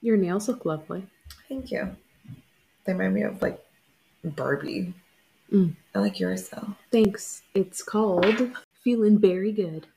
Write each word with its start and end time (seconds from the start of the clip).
Your 0.00 0.16
nails 0.16 0.46
look 0.46 0.64
lovely. 0.64 1.08
Thank 1.48 1.72
you. 1.72 1.96
They 2.84 2.92
remind 2.92 3.14
me 3.14 3.22
of 3.22 3.42
like 3.42 3.58
Barbie. 4.22 4.94
Mm. 5.52 5.74
I 5.92 5.98
like 5.98 6.20
yours 6.20 6.48
though. 6.50 6.76
Thanks. 6.92 7.42
It's 7.52 7.82
called 7.82 8.52
Feeling 8.84 9.18
Very 9.18 9.50
Good. 9.50 9.88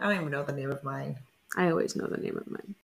I 0.00 0.06
don't 0.06 0.20
even 0.20 0.30
know 0.30 0.44
the 0.44 0.52
name 0.52 0.70
of 0.70 0.84
mine. 0.84 1.16
I 1.56 1.68
always 1.68 1.96
know 1.96 2.06
the 2.06 2.18
name 2.18 2.36
of 2.36 2.46
mine. 2.48 2.76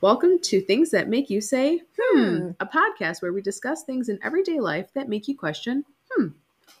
Welcome 0.00 0.40
to 0.40 0.60
Things 0.60 0.90
That 0.90 1.08
Make 1.08 1.30
You 1.30 1.40
Say, 1.40 1.82
hmm, 1.96 2.50
a 2.58 2.66
podcast 2.66 3.22
where 3.22 3.32
we 3.32 3.40
discuss 3.40 3.84
things 3.84 4.08
in 4.08 4.18
everyday 4.24 4.58
life 4.58 4.88
that 4.94 5.08
make 5.08 5.28
you 5.28 5.36
question. 5.38 5.84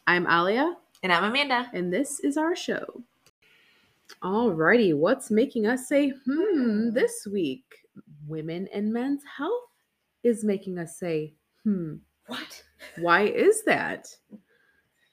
I'm 0.06 0.26
Ahleiah, 0.26 0.74
And 1.02 1.12
I'm 1.12 1.24
Amanda. 1.24 1.70
and 1.72 1.92
this 1.92 2.20
is 2.20 2.36
our 2.36 2.54
show. 2.54 3.02
Alrighty, 4.22 4.94
what's 4.96 5.30
making 5.30 5.66
us 5.66 5.88
say, 5.88 6.12
hmm, 6.26 6.90
this 6.90 7.26
week? 7.30 7.64
Women 8.26 8.68
and 8.72 8.92
men's 8.92 9.22
health 9.38 9.62
is 10.22 10.44
making 10.44 10.78
us 10.78 10.98
say, 10.98 11.34
hmm. 11.62 11.96
What? 12.26 12.62
Why 12.98 13.22
is 13.22 13.64
that? 13.64 14.08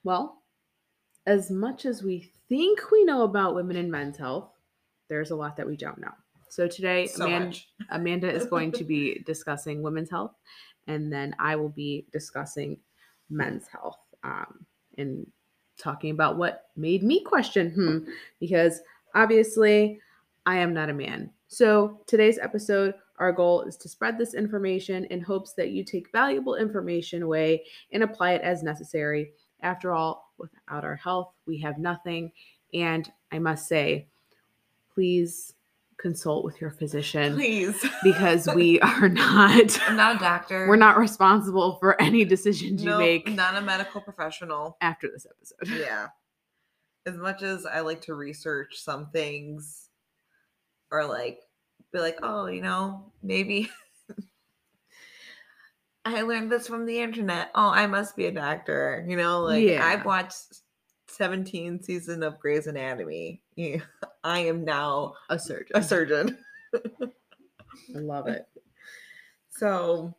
Well, 0.04 0.42
as 1.26 1.52
much 1.52 1.86
as 1.86 2.04
we 2.04 2.32
think 2.50 2.80
we 2.92 3.04
know 3.06 3.24
about 3.24 3.56
women 3.56 3.76
and 3.78 3.92
men's 3.92 4.18
health, 4.18 4.50
there's 5.10 5.32
a 5.32 5.36
lot 5.36 5.58
that 5.58 5.68
we 5.68 5.76
don't 5.78 6.00
know. 6.00 6.12
So 6.50 6.68
today, 6.68 7.08
So 7.08 7.26
Aman- 7.26 7.54
Amanda 7.90 8.30
is 8.32 8.46
going 8.46 8.72
to 8.74 8.84
be 8.84 9.20
discussing 9.26 9.82
women's 9.82 10.10
health, 10.10 10.34
and 10.88 11.12
then 11.12 11.36
I 11.40 11.56
will 11.58 11.70
be 11.70 12.06
discussing 12.12 12.78
men's 13.30 13.68
health 13.68 14.00
um, 14.24 14.66
and 14.98 15.26
talking 15.78 16.12
about 16.12 16.38
what 16.38 16.66
made 16.76 17.04
me 17.04 17.24
question, 17.24 17.72
hmm, 17.72 18.12
because 18.40 18.82
obviously 19.16 20.00
I 20.46 20.58
am 20.58 20.74
not 20.74 20.90
a 20.90 20.94
man. 20.94 21.32
So 21.48 22.00
today's 22.08 22.40
episode, 22.40 22.96
our 23.18 23.32
goal 23.32 23.64
is 23.64 23.78
to 23.78 23.90
spread 23.90 24.18
this 24.18 24.34
information 24.34 25.06
in 25.06 25.22
hopes 25.22 25.54
that 25.54 25.72
you 25.72 25.84
take 25.84 26.12
valuable 26.12 26.56
information 26.56 27.24
away 27.24 27.64
and 27.92 28.04
apply 28.04 28.34
it 28.34 28.42
as 28.42 28.64
necessary. 28.64 29.32
After 29.62 29.94
all, 29.94 30.34
without 30.38 30.84
our 30.84 30.96
health, 30.96 31.34
we 31.46 31.60
have 31.60 31.78
nothing. 31.78 32.32
And 32.74 33.12
I 33.32 33.40
must 33.40 33.68
say, 33.68 34.08
please 34.94 35.54
consult 36.02 36.44
with 36.44 36.60
your 36.60 36.72
physician 36.72 37.36
Please. 37.36 37.86
because 38.04 38.48
we 38.56 38.80
are 38.82 39.08
not 39.08 39.80
I'm 39.88 39.96
not 39.96 40.16
a 40.16 40.20
doctor. 40.20 40.68
we're 40.68 40.76
not 40.76 40.98
responsible 40.98 41.78
for 41.80 42.02
any 42.02 42.26
decisions 42.26 42.84
you 42.84 42.90
make. 42.98 43.26
no, 43.28 43.32
make 43.32 43.38
not 43.38 43.56
a 43.56 43.62
medical 43.62 44.02
professional. 44.02 44.78
after 44.82 45.08
this 45.10 45.26
episode. 45.30 45.80
Yeah. 45.80 46.08
As 47.06 47.18
much 47.18 47.42
as 47.44 47.66
I 47.66 47.80
like 47.82 48.02
to 48.02 48.14
research 48.16 48.78
some 48.80 49.10
things 49.12 49.90
or 50.92 51.06
like 51.06 51.40
be 51.94 52.00
like, 52.00 52.18
oh, 52.24 52.46
you 52.48 52.62
know, 52.62 53.12
maybe 53.24 53.70
I 56.06 56.22
learned 56.24 56.52
this 56.52 56.68
from 56.68 56.86
the 56.86 57.00
internet. 57.00 57.52
Oh, 57.54 57.70
I 57.70 57.86
must 57.88 58.16
be 58.16 58.26
a 58.26 58.32
doctor. 58.32 59.06
You 59.08 59.18
know, 59.18 59.42
like 59.42 59.64
Yeah. 59.64 59.86
I've 59.86 60.06
watched 60.06 60.62
17 61.12 61.82
season 61.82 62.24
of 62.24 62.40
Grey's 62.40 62.68
Anatomy. 62.68 63.42
I 64.24 64.40
am 64.40 64.64
now 64.64 65.14
A 65.30 65.38
surgeon. 65.40 65.72
a 65.76 65.84
surgeon. 65.84 66.38
I 66.76 66.80
love 68.00 68.28
it. 68.28 68.48
So 69.50 70.14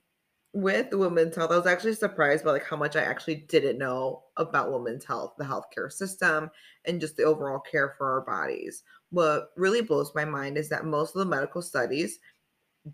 with 0.53 0.93
women's 0.93 1.35
health, 1.37 1.51
I 1.51 1.57
was 1.57 1.67
actually 1.67 1.95
surprised 1.95 2.45
by 2.45 2.51
like 2.53 2.65
how 2.67 2.77
much 2.77 2.95
I 2.97 3.03
actually 3.03 3.37
didn't 3.37 3.79
know 3.79 4.25
about 4.37 4.71
women's 4.73 5.05
health, 5.05 5.35
the 5.39 5.45
healthcare 5.45 5.91
system, 5.91 6.51
and 6.85 7.01
just 7.01 7.17
the 7.17 7.25
overall 7.25 7.59
care 7.61 7.95
for 7.97 8.13
our 8.13 8.21
bodies. 8.21 8.83
What 9.11 9.51
really 9.57 9.81
blows 9.81 10.15
my 10.15 10.25
mind 10.25 10.59
is 10.59 10.69
that 10.69 10.85
most 10.85 11.15
of 11.15 11.21
the 11.21 11.25
medical 11.27 11.63
studies 11.63 12.19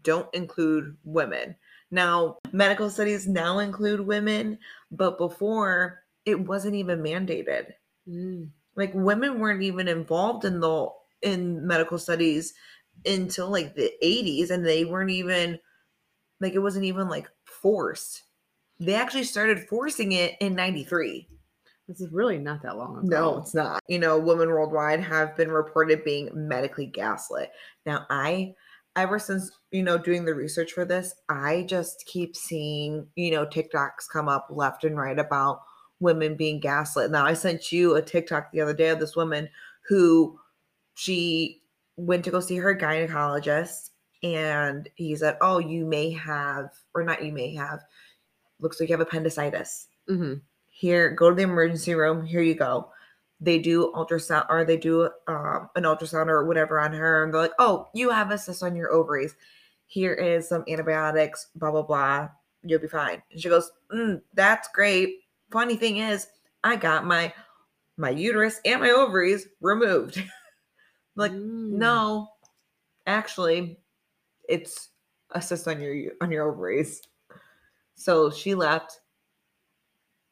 don't 0.03 0.33
include 0.35 0.97
women. 1.05 1.57
Now, 1.91 2.37
medical 2.53 2.91
studies 2.91 3.27
now 3.27 3.59
include 3.61 4.01
women, 4.01 4.59
but 4.91 5.17
before 5.19 6.03
it 6.27 6.39
wasn't 6.39 6.75
even 6.75 7.01
mandated. 7.01 7.73
Mm. 8.09 8.51
Like 8.77 8.93
women 8.95 9.39
weren't 9.39 9.63
even 9.63 9.89
involved 9.89 10.45
in 10.45 10.61
the 10.61 10.89
in 11.23 11.67
medical 11.67 11.99
studies 11.99 12.55
until 13.05 13.51
like 13.51 13.75
the 13.75 13.93
80s 14.03 14.51
and 14.51 14.65
they 14.65 14.85
weren't 14.85 15.11
even 15.11 15.59
like 16.41 16.55
it 16.55 16.61
wasn't 16.61 16.85
even 16.85 17.09
like 17.09 17.29
forced. 17.45 18.25
They 18.81 18.95
actually 18.95 19.25
started 19.25 19.67
forcing 19.69 20.13
it 20.13 20.37
in 20.41 20.55
93. 20.55 21.29
This 21.89 22.01
is 22.01 22.13
really 22.13 22.39
not 22.39 22.63
that 22.63 22.77
long 22.77 22.99
ago. 22.99 23.07
No, 23.07 23.39
it's 23.39 23.55
not. 23.55 23.81
You 23.89 23.99
know, 23.99 24.19
women 24.19 24.51
worldwide 24.51 25.01
have 25.01 25.37
been 25.37 25.51
reported 25.51 26.05
being 26.05 26.29
medically 26.35 26.87
gaslit. 26.87 27.51
Now, 27.87 28.07
I, 28.11 28.55
ever 28.95 29.19
since, 29.19 29.51
you 29.73 29.83
know, 29.83 29.97
doing 29.97 30.27
the 30.27 30.35
research 30.35 30.73
for 30.73 30.85
this, 30.85 31.15
I 31.31 31.65
just 31.67 32.05
keep 32.07 32.37
seeing, 32.37 33.09
you 33.17 33.31
know, 33.31 33.47
TikToks 33.47 34.09
come 34.13 34.29
up 34.29 34.49
left 34.51 34.85
and 34.85 34.99
right 34.99 35.19
about 35.19 35.61
women 36.01 36.37
being 36.37 36.61
gaslit. 36.61 37.11
Now, 37.11 37.25
I 37.25 37.35
sent 37.35 37.73
you 37.73 37.95
a 37.97 38.03
TikTok 38.03 38.53
the 38.53 38.61
other 38.61 38.75
day 38.75 38.89
of 38.89 39.01
this 39.01 39.17
woman 39.17 39.49
who 39.89 40.39
she 40.95 41.63
went 41.97 42.25
to 42.25 42.31
go 42.31 42.41
see 42.41 42.57
her 42.57 42.77
gynecologist 42.77 43.91
and 44.23 44.89
he 44.95 45.15
said, 45.17 45.37
Oh, 45.41 45.59
you 45.59 45.85
may 45.85 46.11
have, 46.11 46.71
or 46.95 47.05
not 47.05 47.25
you 47.25 47.33
may 47.33 47.55
have, 47.55 47.81
looks 48.61 48.81
like 48.81 48.89
you 48.89 48.97
have 48.97 49.07
appendicitis. 49.07 49.87
Hmm 50.07 50.35
here 50.79 51.11
go 51.11 51.29
to 51.29 51.35
the 51.35 51.43
emergency 51.43 51.93
room. 51.95 52.25
Here 52.25 52.41
you 52.41 52.55
go. 52.55 52.93
They 53.41 53.59
do 53.59 53.93
ultrasound 53.97 54.47
or 54.49 54.65
they 54.65 54.77
do 54.77 55.11
um, 55.27 55.69
an 55.75 55.83
ultrasound 55.83 56.29
or 56.29 56.45
whatever 56.45 56.79
on 56.79 56.93
her 56.93 57.25
and 57.25 57.35
they're 57.35 57.41
like 57.41 57.53
oh 57.59 57.89
you 57.95 58.11
have 58.11 58.31
a 58.31 58.39
cyst 58.39 58.63
on 58.63 58.77
your 58.77 58.93
ovaries. 58.93 59.35
Here 59.87 60.15
is 60.15 60.49
some 60.49 60.65
antibiotics 60.69 61.49
blah 61.57 61.73
blah 61.73 61.83
blah. 61.83 62.29
You'll 62.63 62.81
be 62.81 62.87
fine. 62.87 63.21
And 63.33 63.41
she 63.41 63.49
goes 63.49 63.73
mm, 63.93 64.23
that's 64.35 64.69
great 64.73 65.17
funny 65.51 65.77
thing 65.77 65.99
is 65.99 66.29
i 66.65 66.77
got 66.77 67.05
my 67.05 67.33
my 67.97 68.11
uterus 68.11 68.61
and 68.65 68.81
my 68.81 68.91
ovaries 68.91 69.49
removed 69.61 70.23
like 71.17 71.33
Mm. 71.33 71.71
no 71.79 72.29
actually 73.07 73.81
it's 74.49 74.91
a 75.33 75.43
cyst 75.43 75.69
on 75.69 75.81
your 75.81 76.13
on 76.23 76.31
your 76.33 76.51
ovaries 76.51 77.03
so 77.97 78.31
she 78.31 78.55
left 78.55 79.01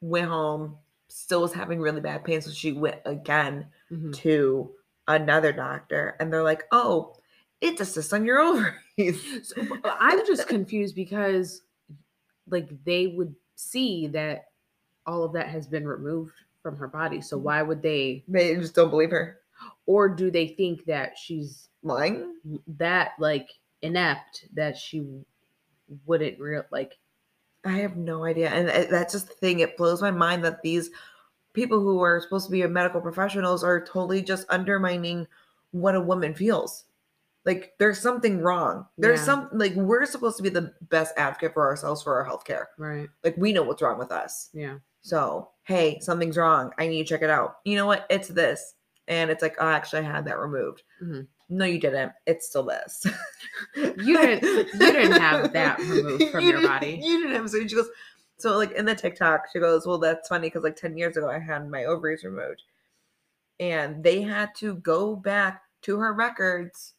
went 0.01 0.27
home 0.27 0.77
still 1.09 1.41
was 1.41 1.53
having 1.53 1.79
really 1.79 2.01
bad 2.01 2.23
pain 2.23 2.41
so 2.41 2.51
she 2.51 2.71
went 2.71 3.01
again 3.05 3.67
Mhm. 3.91 4.13
to 4.13 4.73
another 5.07 5.51
doctor 5.51 6.15
and 6.19 6.31
they're 6.31 6.43
like 6.43 6.63
oh 6.71 7.15
it's 7.61 7.81
a 7.81 7.85
cyst 7.85 8.13
on 8.13 8.25
your 8.25 8.39
ovaries 8.97 9.47
So, 9.47 9.61
I'm 9.83 10.25
just 10.25 10.47
confused 10.47 10.95
because, 10.95 11.61
like, 12.49 12.69
they 12.85 13.07
would 13.07 13.35
see 13.55 14.07
that 14.07 14.46
all 15.07 15.23
of 15.23 15.33
that 15.33 15.47
has 15.47 15.65
been 15.67 15.87
removed 15.87 16.33
from 16.61 16.75
her 16.77 16.87
body. 16.87 17.21
So 17.21 17.37
why 17.37 17.61
would 17.61 17.81
they, 17.81 18.23
they 18.27 18.55
just 18.55 18.75
don't 18.75 18.89
believe 18.89 19.11
her 19.11 19.39
or 19.87 20.07
do 20.09 20.29
they 20.29 20.49
think 20.49 20.85
that 20.85 21.17
she's 21.17 21.69
lying 21.81 22.35
that 22.77 23.11
like 23.19 23.49
inept 23.81 24.45
that 24.53 24.77
she 24.77 25.07
wouldn't 26.05 26.39
real 26.39 26.63
like? 26.71 26.97
i 27.65 27.71
have 27.71 27.97
no 27.97 28.23
idea 28.23 28.49
and 28.49 28.69
uh, 28.69 28.85
that's 28.89 29.13
just 29.13 29.27
the 29.29 29.33
thing 29.33 29.59
it 29.59 29.75
blows 29.77 29.99
my 30.01 30.11
mind 30.11 30.43
that 30.43 30.61
these 30.61 30.91
people 31.53 31.79
who 31.79 31.99
are 32.01 32.21
supposed 32.21 32.45
to 32.45 32.51
be 32.51 32.65
medical 32.67 33.01
professionals 33.01 33.63
are 33.63 33.83
totally 33.83 34.21
just 34.21 34.45
undermining 34.49 35.25
what 35.71 35.95
a 35.95 35.99
woman 36.01 36.33
feels 36.35 36.85
like 37.45 37.73
there's 37.79 37.99
something 37.99 38.41
wrong 38.41 38.85
there's 38.99 39.19
Yeah. 39.21 39.25
some 39.25 39.49
like 39.53 39.73
we're 39.73 40.05
supposed 40.05 40.37
to 40.37 40.43
be 40.43 40.49
the 40.49 40.71
best 40.83 41.13
advocate 41.17 41.53
for 41.53 41.65
ourselves 41.65 42.03
for 42.03 42.15
our 42.15 42.29
healthcare 42.29 42.65
Right. 42.77 43.09
like 43.23 43.35
we 43.37 43.53
know 43.53 43.63
what's 43.63 43.81
wrong 43.81 43.97
with 43.97 44.11
us 44.11 44.49
Yeah. 44.53 44.77
So, 45.01 45.49
hey, 45.63 45.99
something's 45.99 46.37
wrong. 46.37 46.71
I 46.77 46.87
need 46.87 47.03
to 47.05 47.09
check 47.09 47.21
it 47.21 47.29
out. 47.29 47.57
You 47.65 47.75
know 47.77 47.85
what? 47.85 48.05
It's 48.09 48.27
this. 48.27 48.73
And 49.07 49.31
it's 49.31 49.41
like, 49.41 49.55
oh, 49.59 49.67
actually, 49.67 49.99
I 49.99 50.11
had 50.11 50.25
that 50.25 50.37
removed. 50.39 50.83
Mhm. 51.01 51.27
No, 51.49 51.63
you 51.65 51.79
didn't. 51.79 52.11
It's 52.25 52.47
still 52.47 52.63
this. 52.63 53.05
You 53.75 54.17
didn't- 54.17 54.43
you 54.73 54.79
didn't 54.79 55.19
have 55.21 55.53
that 55.53 55.79
removed 55.79 56.29
from 56.29 56.43
You 56.43 56.51
your 56.51 56.61
body. 56.67 56.99
You 57.01 57.19
didn't 57.23 57.35
have. 57.35 57.49
So 57.49 57.65
she 57.65 57.75
goes, 57.75 57.89
so 58.37 58.57
like 58.57 58.71
in 58.73 58.85
the 58.85 58.93
TikTok, 58.95 59.45
she 59.51 59.59
goes, 59.59 59.87
well, 59.87 59.97
that's 59.97 60.27
funny 60.27 60.47
because 60.47 60.63
like 60.63 60.75
10 60.75 60.97
years 60.97 61.15
ago, 61.17 61.29
I 61.29 61.39
had 61.39 61.69
my 61.69 61.85
ovaries 61.85 62.23
removed. 62.23 62.63
And 63.59 64.03
they 64.03 64.21
had 64.21 64.53
to 64.57 64.75
go 64.75 65.15
back 65.15 65.63
to 65.83 65.97
her 65.97 66.13
records 66.13 66.93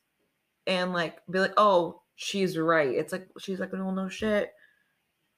and 0.66 0.92
like 0.92 1.18
be 1.30 1.38
like, 1.38 1.54
oh, 1.56 2.02
she's 2.16 2.58
right. 2.58 2.88
It's 2.94 3.12
like, 3.12 3.28
she's 3.38 3.60
like, 3.60 3.72
well, 3.72 3.92
no 3.92 4.08
shit. 4.08 4.52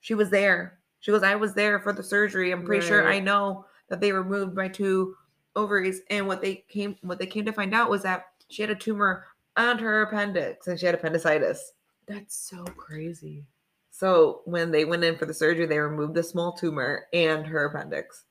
She 0.01 0.15
was 0.15 0.31
there. 0.31 0.79
She 1.01 1.11
goes, 1.11 1.23
I 1.23 1.35
was 1.35 1.55
there 1.55 1.81
for 1.81 1.93
the 1.93 2.03
surgery. 2.03 2.53
I'm 2.53 2.65
pretty 2.65 2.87
sure 2.87 3.09
I 3.09 3.19
know 3.21 3.65
that 3.89 4.01
they 4.01 4.13
removed 4.13 4.55
my 4.55 4.69
two 4.69 5.17
ovaries. 5.57 6.03
And 6.11 6.27
what 6.27 6.41
they 6.43 6.65
came 6.69 6.97
what 7.03 7.19
they 7.19 7.27
came 7.27 7.45
to 7.47 7.53
find 7.53 7.75
out 7.75 7.91
was 7.91 8.03
that 8.03 8.27
she 8.49 8.63
had 8.63 8.71
a 8.71 8.75
tumor 8.75 9.25
on 9.57 9.79
her 9.79 10.03
appendix 10.03 10.67
and 10.69 10.79
she 10.79 10.87
had 10.87 10.95
appendicitis. 10.95 11.73
That's 12.07 12.35
so 12.37 12.65
crazy. 12.65 13.45
So 13.91 14.43
when 14.45 14.71
they 14.71 14.85
went 14.85 15.05
in 15.05 15.17
for 15.17 15.27
the 15.27 15.35
surgery, 15.35 15.67
they 15.67 15.79
removed 15.79 16.15
the 16.15 16.23
small 16.23 16.53
tumor 16.53 17.07
and 17.13 17.47
her 17.47 17.67
appendix. 17.67 18.25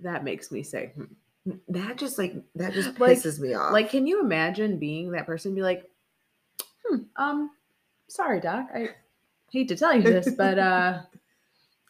that 0.00 0.24
makes 0.24 0.50
me 0.50 0.62
say, 0.62 0.92
hmm. 0.94 1.52
that 1.68 1.96
just 1.96 2.18
like 2.18 2.34
that 2.56 2.72
just 2.72 2.98
Like- 2.98 3.16
pisses 3.18 3.38
me 3.40 3.54
off. 3.54 3.72
like, 3.72 3.90
can 3.90 4.06
you 4.06 4.20
imagine 4.20 4.78
being 4.78 5.12
that 5.12 5.24
person? 5.26 5.50
and 5.50 5.56
Be 5.56 5.62
like, 5.62 5.88
hmm, 6.84 6.96
um, 7.16 7.50
sorry, 8.08 8.40
doc, 8.40 8.68
I 8.74 8.90
hate 9.54 9.68
to 9.68 9.76
tell 9.76 9.94
you 9.94 10.02
this, 10.02 10.34
but 10.36 10.58
uh, 10.58 11.00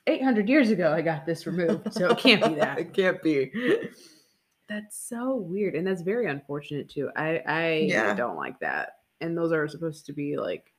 800 0.06 0.48
years 0.48 0.70
ago, 0.70 0.92
I 0.92 1.00
got 1.02 1.24
this 1.26 1.46
removed, 1.46 1.92
so 1.92 2.10
it 2.10 2.18
can't 2.18 2.44
be 2.44 2.54
that. 2.60 2.78
it 2.78 2.92
can't 2.94 3.20
be. 3.22 3.50
That's 4.68 5.08
so 5.08 5.36
weird, 5.36 5.74
and 5.74 5.86
that's 5.86 6.02
very 6.02 6.26
unfortunate 6.30 6.88
too. 6.88 7.10
I 7.16 7.42
I 7.46 7.68
Yeah. 7.88 8.14
don't 8.14 8.36
like 8.36 8.58
that, 8.60 8.96
and 9.20 9.36
those 9.36 9.52
are 9.52 9.66
supposed 9.68 10.06
to 10.06 10.12
be 10.12 10.36
like 10.36 10.72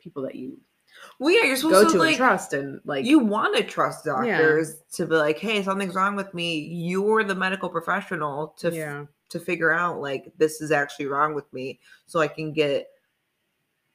people 0.00 0.22
that 0.24 0.34
you 0.34 0.58
Well, 1.18 1.30
yeah, 1.32 1.44
you're 1.44 1.56
supposed 1.56 1.86
go 1.88 1.92
to, 1.92 1.98
like 1.98 2.08
and 2.10 2.16
trust, 2.18 2.52
and 2.52 2.80
like 2.84 3.04
you 3.04 3.18
want 3.20 3.56
to 3.56 3.62
trust 3.64 4.04
Yeah. 4.06 4.12
doctors 4.12 4.82
to 4.92 5.06
be 5.06 5.14
like, 5.16 5.38
hey, 5.38 5.62
something's 5.62 5.94
wrong 5.94 6.16
with 6.16 6.34
me. 6.34 6.58
You're 6.58 7.24
the 7.24 7.34
medical 7.34 7.68
professional 7.68 8.48
to 8.58 8.68
f- 8.68 8.74
yeah, 8.74 9.04
to 9.30 9.40
figure 9.40 9.72
out 9.72 10.00
like 10.00 10.32
this 10.38 10.60
is 10.60 10.70
actually 10.72 11.06
wrong 11.06 11.34
with 11.34 11.52
me, 11.52 11.80
so 12.06 12.20
I 12.20 12.28
can 12.28 12.52
get 12.52 12.88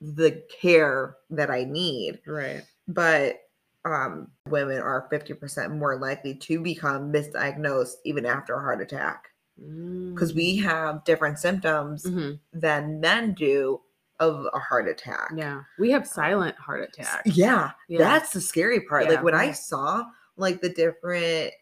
the 0.01 0.43
care 0.49 1.15
that 1.29 1.49
I 1.51 1.63
need. 1.63 2.19
right, 2.25 2.63
But 2.87 3.41
um, 3.85 4.31
women 4.47 4.79
are 4.79 5.07
50% 5.11 5.77
more 5.77 5.97
likely 5.97 6.35
to 6.35 6.59
become 6.61 7.11
misdiagnosed 7.13 7.95
even 8.05 8.25
after 8.25 8.53
a 8.55 8.59
heart 8.61 8.81
attack 8.81 9.27
because 9.57 10.33
we 10.33 10.57
have 10.57 11.03
different 11.03 11.37
symptoms 11.39 12.03
Mhm. 12.05 12.39
than 12.53 12.99
men 12.99 13.33
do 13.33 13.81
of 14.19 14.47
a 14.53 14.59
heart 14.59 14.87
attack. 14.87 15.31
yeah 15.35 15.61
we 15.79 15.89
have 15.91 16.07
silent 16.07 16.55
heart 16.57 16.81
attacks. 16.83 17.35
Yeah, 17.35 17.71
Yeah. 17.87 17.99
that's 17.99 18.33
the 18.33 18.41
scary 18.41 18.81
part. 18.81 19.05
Yeah, 19.05 19.11
like 19.11 19.23
when 19.23 19.33
I 19.35 19.51
saw 19.51 20.03
like 20.37 20.61
the 20.61 20.69
different 20.69 21.53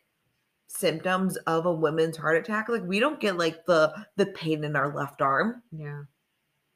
symptoms 0.68 1.36
of 1.48 1.66
a 1.66 1.74
woman's 1.74 2.18
heart 2.18 2.38
attack, 2.38 2.70
like 2.70 2.84
we 2.84 3.00
don't 3.00 3.20
get 3.20 3.38
like 3.38 3.66
the 3.66 3.94
the 4.18 4.28
pain 4.28 4.64
in 4.64 4.76
our 4.76 4.94
left 4.94 5.22
arm. 5.22 5.64
yeah. 5.72 6.04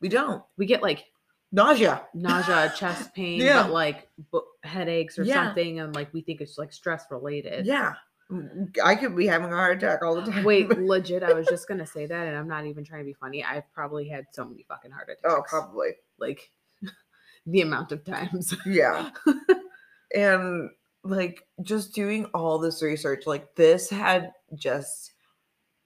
We 0.01 0.09
don't. 0.09 0.43
We 0.57 0.65
get 0.65 0.81
like 0.81 1.05
Nausea. 1.53 2.01
nausea, 2.13 2.73
chest 2.77 3.13
pain, 3.13 3.39
Yeah. 3.39 3.63
but 3.63 3.71
like 3.71 4.09
headaches 4.63 5.17
or 5.17 5.23
Yeah. 5.23 5.45
something, 5.45 5.79
and 5.79 5.95
like 5.95 6.13
we 6.13 6.21
think 6.21 6.41
it's 6.41 6.57
like 6.57 6.73
stress 6.73 7.05
related. 7.09 7.65
Yeah. 7.65 7.93
I 8.83 8.95
could 8.95 9.15
be 9.15 9.27
having 9.27 9.53
a 9.53 9.55
heart 9.55 9.77
attack 9.77 10.01
all 10.01 10.15
the 10.15 10.29
time. 10.29 10.43
Wait, 10.43 10.67
legit, 10.79 11.21
I 11.23 11.33
was 11.33 11.45
just 11.47 11.67
gonna 11.67 11.85
say 11.85 12.07
that, 12.07 12.27
and 12.27 12.35
I'm 12.35 12.47
not 12.47 12.65
even 12.65 12.83
trying 12.83 13.01
to 13.01 13.05
be 13.05 13.13
funny. 13.13 13.43
I've 13.43 13.71
probably 13.73 14.07
had 14.07 14.25
so 14.31 14.43
many 14.45 14.65
fucking 14.67 14.91
heart 14.91 15.09
oh, 15.09 15.13
attacks. 15.29 15.53
oh, 15.53 15.59
probably. 15.59 15.91
like 16.17 16.49
the 17.45 17.61
amount 17.61 17.91
of 17.91 18.03
times. 18.03 18.55
Yeah. 18.65 19.11
and 20.15 20.69
like 21.03 21.45
just 21.61 21.93
doing 21.93 22.25
all 22.33 22.57
this 22.57 22.81
research, 22.81 23.27
like 23.27 23.53
this 23.55 23.89
had 23.89 24.31
just 24.55 25.12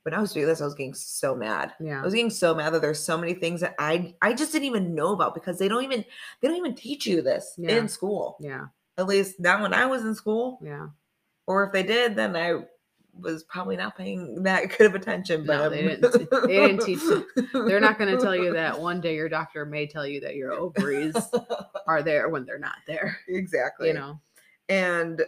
when 0.08 0.14
I 0.14 0.22
was 0.22 0.32
doing 0.32 0.46
this, 0.46 0.62
I 0.62 0.66
was 0.66 0.74
getting 0.74 0.94
so 0.94 1.36
mad. 1.36 1.74
Yeah. 1.82 2.00
I 2.00 2.04
was 2.06 2.14
getting 2.14 2.30
so 2.30 2.56
mad 2.56 2.74
that 2.74 2.82
there's 2.82 3.04
so 3.04 3.18
many 3.18 3.34
things 3.34 3.60
that 3.60 3.76
I 3.78 4.16
I 4.22 4.32
just 4.34 4.54
didn't 4.54 4.64
even 4.68 4.96
know 4.96 5.12
about 5.12 5.34
because 5.34 5.60
they 5.60 5.68
don't 5.68 5.84
even 5.84 6.06
they 6.42 6.48
don't 6.48 6.56
even 6.56 6.76
teach 6.76 7.06
you 7.06 7.22
this 7.22 7.54
Yeah. 7.58 7.72
in 7.78 7.90
school. 7.90 8.38
Yeah. 8.40 8.68
At 8.98 9.08
least 9.08 9.38
not 9.42 9.62
when 9.62 9.74
I 9.74 9.86
was 9.86 10.04
in 10.06 10.16
school. 10.16 10.60
Yeah. 10.64 10.88
Or 11.46 11.66
if 11.66 11.74
they 11.74 11.84
did, 11.84 12.16
then 12.16 12.38
I 12.38 12.62
was 13.20 13.44
probably 13.44 13.76
not 13.76 13.98
paying 13.98 14.44
that 14.44 14.70
good 14.78 14.88
of 14.88 14.96
attention. 14.96 15.46
But 15.46 15.58
No, 15.58 15.70
they 15.70 15.82
didn't 15.82 16.02
they 16.48 16.56
didn't 16.68 16.86
teach 16.86 17.02
you. 17.02 17.28
They're 17.52 17.82
not 17.82 17.98
going 18.00 18.16
to 18.16 18.22
tell 18.24 18.36
you 18.36 18.54
that 18.54 18.80
one 18.80 19.02
day 19.02 19.14
your 19.16 19.28
doctor 19.28 19.66
may 19.66 19.88
tell 19.88 20.08
you 20.08 20.22
that 20.22 20.36
your 20.36 20.54
ovaries 20.54 21.16
are 21.88 22.02
there 22.02 22.30
when 22.30 22.46
they're 22.46 22.60
not 22.60 22.78
there. 22.88 23.20
exactly. 23.28 23.90
You 23.90 23.96
know. 23.96 24.22
and 24.70 25.22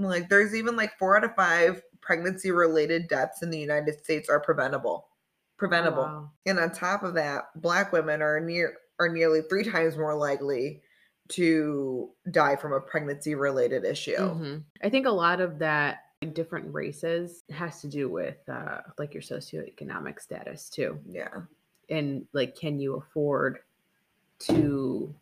like 0.00 0.28
there's 0.28 0.54
even 0.54 0.76
like 0.76 0.96
four 0.96 1.16
out 1.16 1.24
of 1.24 1.34
five 1.34 1.82
pregnancy 2.00 2.50
related 2.50 3.08
deaths 3.08 3.42
in 3.42 3.50
the 3.50 3.58
United 3.58 4.02
States 4.02 4.28
are 4.28 4.40
preventable. 4.40 5.08
Preventable. 5.56 6.02
Wow. 6.04 6.30
And 6.46 6.58
on 6.58 6.70
top 6.72 7.02
of 7.02 7.14
that, 7.14 7.46
black 7.60 7.92
women 7.92 8.22
are 8.22 8.40
near 8.40 8.76
are 9.00 9.08
nearly 9.08 9.42
three 9.42 9.64
times 9.64 9.96
more 9.96 10.14
likely 10.14 10.82
to 11.28 12.10
die 12.30 12.56
from 12.56 12.72
a 12.72 12.80
pregnancy 12.80 13.34
related 13.34 13.84
issue. 13.84 14.16
Mhm. 14.16 14.64
I 14.82 14.88
think 14.88 15.06
a 15.06 15.10
lot 15.10 15.40
of 15.40 15.58
that 15.58 15.98
in 16.20 16.32
different 16.32 16.72
races 16.74 17.44
has 17.50 17.80
to 17.82 17.86
do 17.88 18.08
with 18.08 18.38
uh, 18.48 18.80
like 18.98 19.14
your 19.14 19.22
socioeconomic 19.22 20.20
status 20.20 20.68
too. 20.70 20.98
Yeah. 21.08 21.42
and 21.90 22.26
like 22.34 22.54
can 22.54 22.78
you 22.78 22.96
afford 22.96 23.60
to 24.40 25.14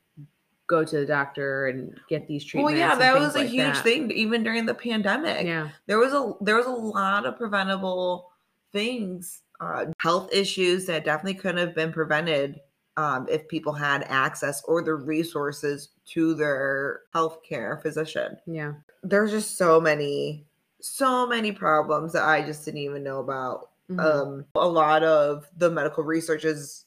go 0.67 0.85
to 0.85 0.97
the 0.99 1.07
doctor 1.07 1.69
and 1.69 1.99
get 2.09 2.27
these 2.27 2.45
treatments. 2.45 2.73
Well, 2.73 2.79
yeah, 2.79 2.95
that 2.97 3.19
was 3.19 3.35
a 3.35 3.39
like 3.41 3.49
huge 3.49 3.75
that. 3.75 3.83
thing 3.85 4.11
even 4.11 4.43
during 4.43 4.67
the 4.67 4.75
pandemic. 4.75 5.47
yeah 5.47 5.71
There 5.87 5.99
was 5.99 6.13
a 6.13 6.33
there 6.41 6.57
was 6.57 6.67
a 6.67 6.71
lot 6.71 7.27
of 7.27 7.37
preventable 7.37 8.31
things, 8.73 9.43
uh, 9.61 9.87
health 10.01 10.29
issues 10.33 10.87
that 10.87 11.05
definitely 11.05 11.35
couldn't 11.35 11.59
have 11.59 11.75
been 11.75 11.93
prevented 11.93 12.61
um, 12.99 13.27
if 13.31 13.47
people 13.49 13.73
had 13.73 14.05
access 14.09 14.63
or 14.65 14.83
the 14.83 14.95
resources 14.95 15.91
to 16.07 16.35
their 16.35 17.03
healthcare 17.15 17.81
physician. 17.83 18.37
yeah 18.47 18.73
There's 19.03 19.31
just 19.31 19.57
so 19.59 19.81
many, 19.81 20.47
so 20.81 21.27
many 21.27 21.53
problems 21.53 22.13
that 22.15 22.25
I 22.25 22.43
just 22.43 22.65
didn't 22.65 22.81
even 22.81 23.03
know 23.03 23.21
about. 23.21 23.71
Mhm. 23.91 24.01
Um, 24.01 24.45
a 24.57 24.67
lot 24.67 25.05
of 25.05 25.47
the 25.59 25.71
medical 25.71 26.03
researches 26.05 26.87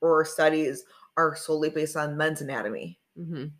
or 0.00 0.24
studies 0.24 0.84
are 1.16 1.36
solely 1.36 1.70
based 1.70 1.96
on 1.96 2.16
men's 2.16 2.40
anatomy. 2.40 2.98
Mhm. 3.18 3.52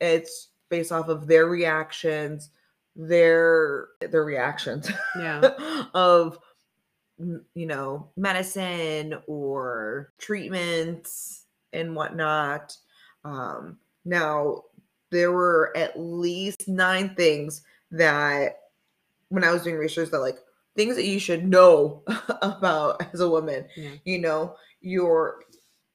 It's 0.00 0.48
based 0.68 0.92
off 0.92 1.08
of 1.08 1.26
their 1.26 1.46
reactions, 1.46 2.50
their 2.96 3.88
their 4.00 4.24
reactions 4.24 4.90
yeah 5.16 5.86
of 5.94 6.38
you 7.18 7.66
know 7.66 8.10
medicine 8.16 9.14
or 9.26 10.12
treatments 10.18 11.46
and 11.72 11.94
whatnot. 11.94 12.76
Um, 13.24 13.78
now 14.04 14.64
there 15.10 15.32
were 15.32 15.72
at 15.76 15.98
least 15.98 16.66
nine 16.68 17.14
things 17.14 17.62
that 17.90 18.60
when 19.28 19.44
I 19.44 19.52
was 19.52 19.62
doing 19.62 19.76
research 19.76 20.10
that 20.10 20.18
like 20.20 20.38
things 20.76 20.96
that 20.96 21.04
you 21.06 21.18
should 21.20 21.46
know 21.46 22.02
about 22.42 23.02
as 23.14 23.20
a 23.20 23.28
woman. 23.30 23.66
yeah 23.76 23.90
You 24.04 24.18
know, 24.18 24.56
your 24.80 25.44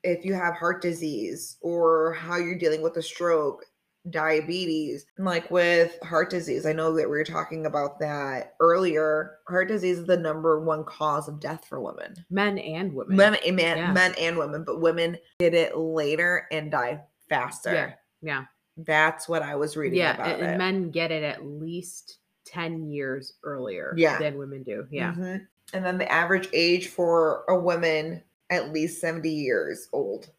if 0.06 0.24
you 0.24 0.34
have 0.34 0.54
heart 0.56 0.82
disease 0.82 1.58
or 1.62 2.14
how 2.14 2.38
you're 2.38 2.58
dealing 2.58 2.82
with 2.82 2.96
a 2.98 3.02
stroke, 3.02 3.66
diabetes. 4.12 5.06
Like 5.18 5.50
with 5.50 5.98
heart 6.04 6.30
disease, 6.30 6.66
I 6.66 6.74
know 6.74 6.94
that 6.96 7.10
we 7.10 7.18
were 7.18 7.24
talking 7.24 7.66
about 7.66 8.00
that 8.00 8.56
earlier. 8.60 9.38
Heart 9.48 9.68
disease 9.70 10.00
is 10.00 10.06
the 10.06 10.18
number 10.18 10.60
one 10.64 10.84
cause 10.84 11.28
of 11.28 11.40
death 11.40 11.66
for 11.68 11.82
women. 11.82 12.14
men 12.30 12.58
and 12.60 12.94
women 12.94 13.16
Men, 13.18 13.36
eh, 13.44 13.52
men, 13.52 13.78
Yeah. 13.78 13.92
men 13.94 14.14
and 14.20 14.38
women, 14.38 14.64
but 14.64 14.80
women 14.80 15.18
get 15.40 15.54
it 15.54 15.76
later 15.78 16.48
and 16.52 16.72
die 16.72 17.02
faster. 17.30 17.74
yeah 17.74 17.94
yeah 18.22 18.46
That's 18.78 19.28
what 19.28 19.42
I 19.42 19.56
was 19.56 19.76
reading 19.76 19.98
yeah 20.00 20.14
about 20.16 20.40
and, 20.40 20.52
it. 20.54 20.58
men 20.58 20.92
get 20.92 21.12
it 21.12 21.24
at 21.24 21.44
least 21.46 22.20
10 22.46 22.84
years 22.92 23.34
earlier 23.44 23.94
Yeah. 23.98 24.20
than 24.20 24.38
women 24.38 24.62
do 24.64 24.86
yeah 24.92 25.14
Mhm. 25.18 25.48
And 25.74 25.84
then 25.84 25.98
the 25.98 26.12
average 26.12 26.48
age 26.54 26.90
for 26.90 27.44
a 27.50 27.58
woman 27.58 28.22
at 28.50 28.72
least 28.72 29.02
70 29.02 29.30
years 29.30 29.88
old 29.94 30.30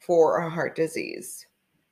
for 0.00 0.38
a 0.38 0.50
heart 0.50 0.76
disease. 0.76 1.46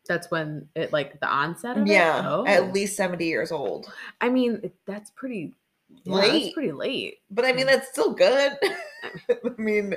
that's 0.09 0.31
when 0.31 0.69
it 0.75 0.93
like 0.93 1.19
the 1.21 1.29
onset 1.29 1.79
of 1.79 1.87
Yeah, 1.87 2.19
it? 2.21 2.27
Oh. 2.27 2.47
at 2.47 2.73
least 2.73 2.97
70 2.97 3.25
years 3.25 3.53
old. 3.53 3.91
i 4.21 4.29
mean 4.29 4.71
that's 4.87 5.11
pretty 5.11 5.55
yeah, 6.05 6.15
Late. 6.15 6.43
that's 6.45 6.55
pretty 6.55 6.73
late 6.73 7.19
But 7.31 7.45
I 7.45 7.53
mean, 7.53 7.67
that's 7.67 7.89
still 7.91 8.15
good. 8.15 8.53
I 9.31 9.37
mean, 9.59 9.95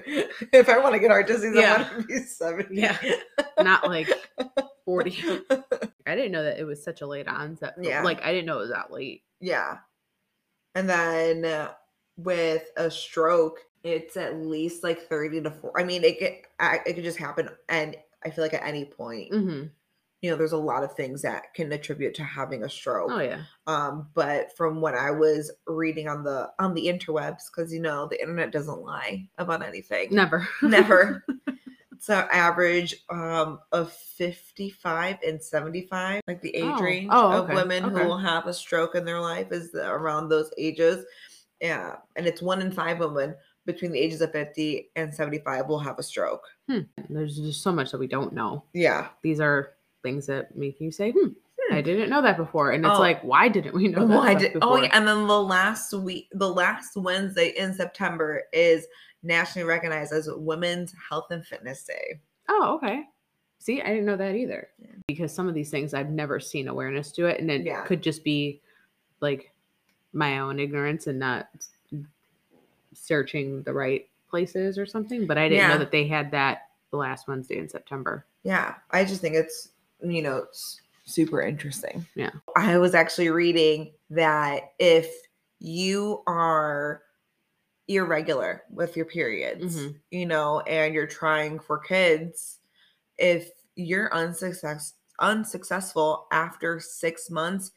if 0.52 0.68
I 0.68 0.78
want 0.78 0.94
to 0.94 1.00
get 1.00 1.10
heart 1.10 1.26
disease, 1.26 1.56
Yeah. 1.56 1.88
I 1.90 1.94
want 1.96 2.02
to 2.02 2.08
be 2.08 2.20
70. 2.20 2.76
Yeah. 2.76 2.98
not 3.62 3.88
like 3.88 4.10
40 4.86 5.18
i 6.06 6.16
didn't 6.16 6.32
know 6.34 6.44
that 6.44 6.60
it 6.60 6.66
was 6.66 6.84
such 6.84 7.02
a 7.02 7.08
late 7.08 7.28
onset 7.30 7.76
Yeah. 7.82 8.04
like 8.04 8.22
i 8.24 8.32
didn't 8.32 8.46
know 8.46 8.58
it 8.58 8.62
was 8.64 8.72
that 8.72 8.92
late 8.92 9.24
Yeah. 9.40 9.78
And 10.76 10.90
then 10.90 11.46
uh, 11.46 11.72
with 12.18 12.64
a 12.76 12.92
stroke, 12.92 13.60
it's 13.86 14.18
at 14.18 14.36
least 14.38 14.84
like 14.84 15.08
30 15.08 15.42
to 15.44 15.52
4. 15.52 15.80
I 15.80 15.84
mean, 15.84 16.04
it 16.04 16.18
could, 16.20 16.34
it 16.86 16.94
could 16.96 17.04
just 17.04 17.20
happen. 17.20 17.50
And 17.70 17.96
I 18.26 18.32
feel 18.32 18.44
like 18.44 18.54
at 18.56 18.64
any 18.66 18.86
point, 18.86 19.32
hmm 19.34 19.64
you 20.22 20.32
know, 20.32 20.38
there's 20.38 20.54
a 20.54 20.58
lot 20.58 20.84
of 20.84 20.94
things 20.94 21.22
that 21.22 21.54
can 21.54 21.72
attribute 21.72 22.16
to 22.16 22.24
having 22.24 22.64
a 22.64 22.70
stroke. 22.70 23.12
oh 23.12 23.20
yeah 23.20 23.42
Um, 23.68 24.08
but 24.16 24.56
from 24.58 24.82
what 24.82 24.96
I 24.96 25.12
was 25.12 25.52
reading 25.68 26.08
on 26.08 26.24
the 26.24 26.50
on 26.58 26.74
the 26.74 26.88
interwebs, 26.88 27.44
because 27.54 27.72
you 27.72 27.80
know 27.80 28.08
the 28.08 28.20
internet 28.20 28.52
doesn't 28.52 28.82
lie 28.82 29.28
about 29.38 29.62
anything. 29.64 30.08
never 30.16 30.48
Never. 30.64 31.24
it's 31.92 32.10
an 32.10 32.26
average 32.32 32.96
um 33.10 33.60
of 33.72 33.92
55 33.92 35.18
and 35.28 35.44
75, 35.44 36.22
like 36.28 36.42
the 36.42 36.56
age 36.56 36.64
Oh. 36.78 36.82
range 36.82 37.10
Oh, 37.12 37.32
of 37.44 37.50
women 37.50 37.86
Okay. 37.86 37.94
who 38.02 38.08
will 38.08 38.18
have 38.18 38.48
a 38.48 38.54
stroke 38.54 38.96
in 38.96 39.06
their 39.06 39.22
life 39.22 39.52
is 39.52 39.72
the- 39.72 39.88
around 39.92 40.30
those 40.30 40.50
ages. 40.58 41.06
Yeah. 41.62 41.98
And 42.16 42.26
it's 42.26 42.42
one 42.42 42.62
in 42.62 42.72
five 42.72 42.98
women 43.00 43.36
between 43.66 43.92
the 43.92 44.00
ages 44.00 44.22
of 44.22 44.32
50 44.32 44.92
and 44.96 45.14
75 45.14 45.68
will 45.68 45.80
have 45.80 45.98
a 46.00 46.04
stroke. 46.04 46.44
there's 47.10 47.38
just 47.38 47.62
so 47.64 47.72
much 47.72 47.92
that 47.92 48.00
we 48.00 48.08
don't 48.08 48.34
know 48.34 48.64
Yeah. 48.74 49.08
these 49.24 49.40
are 49.40 49.74
things 50.04 50.26
that 50.28 50.56
make 50.56 50.80
you 50.80 50.92
say 50.92 51.12
hmm 51.12 51.28
Hmm. 51.70 51.74
I 51.76 51.82
didn't 51.82 52.10
know 52.12 52.22
that 52.22 52.38
before. 52.38 52.72
And 52.72 52.86
it's 52.86 52.96
Oh. 52.96 53.00
like, 53.00 53.24
why 53.24 53.48
didn't 53.48 53.74
we 53.74 53.88
know 53.88 54.06
that? 54.06 54.16
Why 54.18 54.36
did? 54.36 54.54
before? 54.54 54.78
Oh 54.78 54.82
yeah, 54.84 54.90
and 54.94 55.08
then 55.08 55.26
the 55.26 55.42
last 55.42 55.94
week, 55.94 56.28
the 56.34 56.48
last 56.54 56.96
Wednesday 56.96 57.54
in 57.58 57.74
September 57.74 58.44
is 58.54 58.86
nationally 59.24 59.66
recognized 59.68 60.14
as 60.14 60.30
Women's 60.32 60.94
Health 61.10 61.32
and 61.32 61.44
Fitness 61.44 61.84
Day. 61.84 62.20
Oh, 62.50 62.76
okay. 62.76 63.06
See, 63.58 63.82
I 63.82 63.88
didn't 63.88 64.06
know 64.06 64.18
that 64.18 64.36
either. 64.36 64.68
Yeah. 64.78 64.92
Because 65.08 65.34
some 65.34 65.48
of 65.48 65.56
these 65.56 65.72
things 65.72 65.96
I've 65.96 66.12
never 66.12 66.40
seen 66.40 66.68
awareness 66.68 67.12
to 67.14 67.26
it. 67.26 67.40
And 67.42 67.50
it 67.50 67.62
Yeah. 67.66 67.82
could 67.86 68.04
just 68.04 68.24
be 68.24 68.62
like 69.22 69.52
my 70.14 70.38
own 70.40 70.60
ignorance 70.60 71.08
and 71.08 71.18
not 71.18 71.48
searching 72.96 73.62
the 73.64 73.74
right 73.74 74.08
places 74.30 74.78
or 74.78 74.86
something. 74.86 75.26
But 75.28 75.38
I 75.38 75.48
didn't 75.50 75.64
Yeah. 75.64 75.68
know 75.74 75.78
that 75.80 75.92
they 75.92 76.08
had 76.08 76.32
that 76.32 76.70
the 76.92 76.98
last 76.98 77.28
Wednesday 77.28 77.58
in 77.58 77.70
September. 77.70 78.26
Yeah, 78.44 78.76
I 78.92 79.06
just 79.06 79.22
think 79.22 79.36
it's 79.36 79.70
you 80.02 80.22
know 80.22 80.48
super 81.06 81.42
interesting. 81.42 82.06
Yeah. 82.16 82.32
I 82.56 82.78
was 82.78 82.96
actually 82.96 83.30
reading 83.30 83.94
that 84.10 84.74
if 84.80 85.14
you 85.60 86.24
are 86.28 87.04
irregular 87.88 88.64
with 88.72 88.96
your 88.98 89.06
periods, 89.06 89.78
Mhm. 89.78 90.00
you 90.12 90.26
know, 90.26 90.62
and 90.62 90.94
you're 90.94 91.06
trying 91.08 91.60
for 91.60 91.78
kids, 91.78 92.60
if 93.18 93.52
you're 93.76 94.14
unsuccess 94.14 94.94
unsuccessful 95.20 96.28
after 96.32 96.80
six 96.80 97.30
months, 97.30 97.72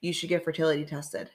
you 0.00 0.12
should 0.12 0.28
get 0.28 0.42
fertility 0.42 0.84
tested. 0.84 1.30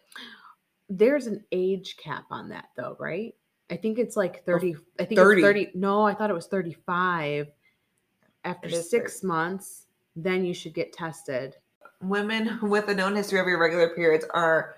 There's 0.89 1.27
an 1.27 1.43
age 1.51 1.97
cap 1.97 2.25
on 2.29 2.49
that 2.49 2.69
though, 2.75 2.95
right? 2.99 3.33
I 3.69 3.77
think 3.77 3.97
it's 3.97 4.15
like 4.15 4.45
30. 4.45 4.75
I 4.99 5.05
think 5.05 5.19
30. 5.19 5.41
it's 5.41 5.47
30. 5.47 5.71
No, 5.75 6.03
I 6.03 6.13
thought 6.13 6.29
it 6.29 6.35
was 6.35 6.47
35. 6.47 7.47
After 8.43 8.67
It 8.67 8.73
is 8.73 8.89
six 8.89 9.23
months, 9.23 9.87
then 10.15 10.45
you 10.45 10.53
should 10.53 10.73
get 10.73 10.93
tested. 10.93 11.55
Women 12.01 12.59
with 12.69 12.87
a 12.89 12.93
known 12.93 13.15
history 13.15 13.39
of 13.39 13.47
irregular 13.47 13.89
periods 13.89 14.25
are 14.33 14.75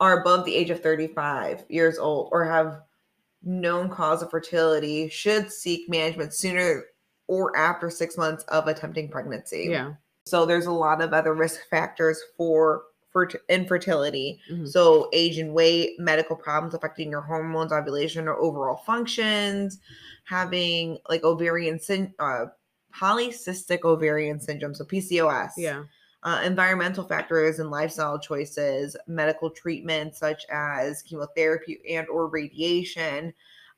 are 0.00 0.20
above 0.20 0.46
the 0.46 0.54
age 0.54 0.70
of 0.70 0.80
35 0.80 1.64
years 1.68 1.98
old 1.98 2.30
or 2.32 2.44
have 2.46 2.80
known 3.42 3.88
cause 3.90 4.22
of 4.22 4.30
fertility 4.30 5.08
should 5.08 5.52
seek 5.52 5.88
management 5.90 6.32
sooner 6.32 6.84
or 7.26 7.56
after 7.56 7.90
six 7.90 8.16
months 8.16 8.42
of 8.44 8.66
attempting 8.66 9.08
pregnancy. 9.08 9.68
Yeah. 9.70 9.92
So 10.24 10.46
there's 10.46 10.66
a 10.66 10.72
lot 10.72 11.00
of 11.00 11.12
other 11.12 11.34
risk 11.34 11.60
factors 11.68 12.20
for 12.36 12.82
for 13.10 13.28
infertility. 13.48 14.40
Mhm. 14.50 14.68
So 14.68 15.08
age 15.12 15.38
and 15.38 15.52
weight, 15.52 15.98
medical 15.98 16.36
problems 16.36 16.74
affecting 16.74 17.10
your 17.10 17.22
hormones, 17.22 17.72
ovulation, 17.72 18.28
or 18.28 18.36
overall 18.36 18.76
functions, 18.76 19.78
having 20.24 20.98
like 21.08 21.24
ovarian 21.24 21.78
syn- 21.80 22.14
uh, 22.18 22.46
polycystic 22.94 23.84
ovarian 23.84 24.40
syndrome, 24.40 24.74
so 24.74 24.84
PCOS. 24.84 25.52
Yeah. 25.56 25.84
Uh, 26.22 26.42
environmental 26.44 27.02
factors 27.04 27.58
and 27.60 27.70
lifestyle 27.70 28.18
choices, 28.18 28.94
medical 29.06 29.48
treatments 29.50 30.18
such 30.18 30.44
as 30.50 31.02
chemotherapy 31.02 31.80
and 31.88 32.06
or 32.08 32.26
radiation, 32.26 33.32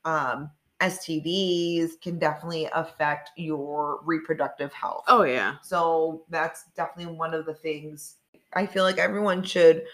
um, 0.04 0.50
STDs 0.80 2.00
can 2.02 2.18
definitely 2.18 2.68
affect 2.74 3.30
your 3.36 4.00
reproductive 4.02 4.72
health. 4.72 5.04
Oh 5.06 5.22
yeah. 5.22 5.56
So 5.62 6.24
that's 6.28 6.64
definitely 6.76 7.14
one 7.14 7.34
of 7.34 7.46
the 7.46 7.54
things 7.54 8.16
I 8.54 8.66
feel 8.66 8.84
like 8.84 8.98
everyone 8.98 9.42
should 9.44 9.84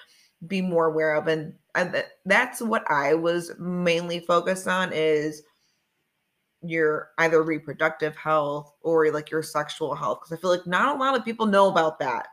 be 0.46 0.60
more 0.62 0.86
aware 0.86 1.14
of, 1.14 1.28
and, 1.28 1.54
and 1.74 1.92
th- 1.92 2.06
that's 2.26 2.60
what 2.60 2.88
I 2.90 3.14
was 3.14 3.52
mainly 3.58 4.20
focused 4.20 4.68
on 4.68 4.92
is 4.92 5.42
your 6.62 7.10
either 7.18 7.42
reproductive 7.42 8.16
health 8.16 8.74
or 8.82 9.10
like 9.12 9.30
your 9.30 9.42
sexual 9.42 9.94
health 9.94 10.18
because 10.20 10.36
I 10.36 10.40
feel 10.40 10.50
like 10.50 10.66
not 10.66 10.96
a 10.96 10.98
lot 10.98 11.16
of 11.16 11.24
people 11.24 11.46
know 11.46 11.70
about 11.70 11.98
that. 12.00 12.26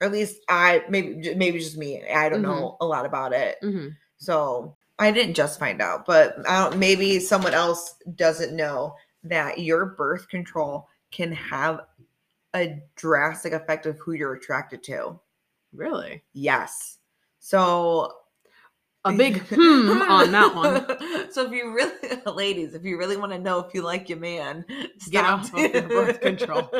Or 0.00 0.06
at 0.08 0.12
least 0.12 0.38
I 0.48 0.84
maybe 0.88 1.34
maybe 1.36 1.58
just 1.60 1.76
me. 1.78 2.04
I 2.08 2.28
don't 2.28 2.40
Mhm. 2.40 2.44
know 2.44 2.76
a 2.80 2.86
lot 2.86 3.06
about 3.06 3.32
it. 3.32 3.58
hmm 3.62 3.88
So 4.18 4.76
I 4.98 5.10
didn't 5.12 5.34
just 5.34 5.58
find 5.60 5.82
out, 5.82 6.06
but 6.06 6.36
I 6.48 6.64
don't, 6.70 6.78
maybe 6.78 7.20
someone 7.20 7.54
else 7.54 7.96
doesn't 8.16 8.54
know 8.56 8.96
that 9.24 9.58
your 9.60 9.86
birth 9.86 10.28
control 10.28 10.88
can 11.12 11.32
have 11.32 11.80
a 12.54 12.82
drastic 12.96 13.52
effect 13.52 13.86
of 13.86 13.98
who 13.98 14.12
you're 14.12 14.34
attracted 14.34 14.82
to. 14.84 15.20
Really? 15.74 16.22
Yes. 16.32 16.98
So 17.40 18.12
A 19.04 19.12
big 19.12 19.38
hmm 19.50 20.02
on 20.10 20.32
that 20.32 20.54
one. 20.54 21.30
so 21.32 21.44
if 21.46 21.52
you 21.52 21.74
really, 21.74 21.92
ladies, 22.32 22.74
if 22.74 22.84
you 22.84 22.96
really 22.96 23.16
want 23.16 23.32
to 23.32 23.38
know 23.38 23.58
if 23.58 23.74
you 23.74 23.82
like 23.82 24.08
your 24.08 24.18
man, 24.18 24.64
Get 24.68 25.24
stop- 25.24 25.54
off 25.54 25.54
of 25.54 25.88
birth 25.88 26.20
control. 26.20 26.70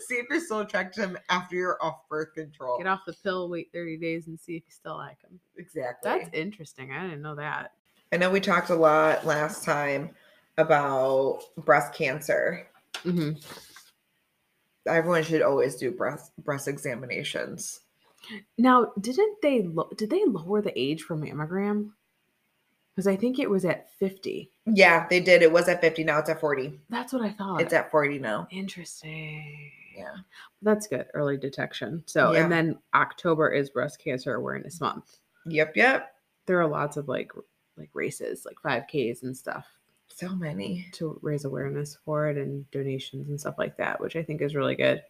See 0.00 0.16
if 0.16 0.26
you're 0.28 0.40
still 0.40 0.60
attracted 0.60 1.00
to 1.02 1.08
him 1.08 1.18
after 1.30 1.56
you're 1.56 1.78
off 1.82 2.00
birth 2.10 2.34
control. 2.34 2.76
Get 2.78 2.86
off 2.86 3.00
the 3.06 3.14
pill, 3.22 3.48
wait 3.48 3.70
30 3.72 3.96
days, 3.96 4.26
and 4.26 4.38
see 4.38 4.56
if 4.56 4.64
you 4.66 4.72
still 4.72 4.96
like 4.96 5.22
him. 5.22 5.40
Exactly. 5.56 6.10
That's 6.10 6.28
interesting. 6.34 6.92
I 6.92 7.04
didn't 7.04 7.22
know 7.22 7.36
that. 7.36 7.72
I 8.12 8.16
know 8.16 8.30
we 8.30 8.40
talked 8.40 8.70
a 8.70 8.74
lot 8.74 9.24
last 9.26 9.64
time 9.64 10.10
about 10.58 11.40
breast 11.56 11.94
cancer. 11.94 12.68
hmm 13.02 13.30
Everyone 14.86 15.22
should 15.22 15.40
always 15.40 15.76
do 15.76 15.90
breast 15.90 16.30
breast 16.44 16.68
examinations. 16.68 17.80
Now, 18.58 18.92
didn't 19.00 19.40
they 19.42 19.62
lo- 19.62 19.90
did 19.96 20.10
they 20.10 20.24
lower 20.24 20.60
the 20.62 20.78
age 20.78 21.02
for 21.02 21.16
mammogram? 21.16 21.90
Because 22.94 23.06
I 23.08 23.16
think 23.16 23.38
it 23.40 23.50
was 23.50 23.64
at 23.64 23.90
50. 23.98 24.50
Yeah, 24.66 25.06
they 25.10 25.18
did. 25.20 25.42
It 25.42 25.50
was 25.52 25.68
at 25.68 25.80
50. 25.80 26.04
Now 26.04 26.20
it's 26.20 26.30
at 26.30 26.40
40. 26.40 26.78
That's 26.88 27.12
what 27.12 27.22
I 27.22 27.30
thought. 27.30 27.60
It's 27.60 27.72
at 27.72 27.90
40 27.90 28.20
now. 28.20 28.46
interesting. 28.52 29.70
Yeah. 29.96 30.14
That's 30.62 30.86
good. 30.86 31.06
Early 31.14 31.36
detection. 31.36 32.02
So, 32.06 32.32
Yeah. 32.32 32.42
and 32.44 32.52
then 32.52 32.78
October 32.94 33.48
is 33.50 33.70
breast 33.70 33.98
cancer 33.98 34.34
awareness 34.34 34.80
month. 34.80 35.18
Yep, 35.46 35.76
yep. 35.76 36.14
There 36.46 36.60
are 36.60 36.66
lots 36.68 36.96
of 36.96 37.08
like 37.08 37.32
like 37.76 37.90
races, 37.94 38.46
like 38.46 38.56
5Ks 38.64 39.24
and 39.24 39.36
stuff 39.36 39.66
So 40.08 40.28
many. 40.36 40.86
to 40.92 41.18
raise 41.22 41.44
awareness 41.44 41.98
for 42.04 42.28
it 42.28 42.36
and 42.36 42.70
donations 42.70 43.28
and 43.28 43.40
stuff 43.40 43.56
like 43.58 43.76
that, 43.78 44.00
which 44.00 44.14
I 44.14 44.22
think 44.22 44.40
is 44.42 44.54
really 44.54 44.76
good. 44.76 45.02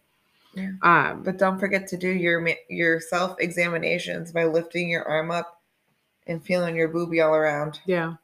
Yeah. 0.55 0.71
Um, 0.81 1.23
But 1.23 1.37
don't 1.37 1.59
forget 1.59 1.87
to 1.89 1.97
do 1.97 2.09
your 2.09 2.47
your 2.69 2.99
self 3.01 3.35
examinations 3.39 4.31
by 4.31 4.45
lifting 4.45 4.89
your 4.89 5.03
arm 5.07 5.31
up 5.31 5.61
and 6.27 6.43
feeling 6.43 6.75
your 6.75 6.89
boobie 6.89 7.23
all 7.25 7.35
around. 7.35 7.79
yeah, 7.85 8.15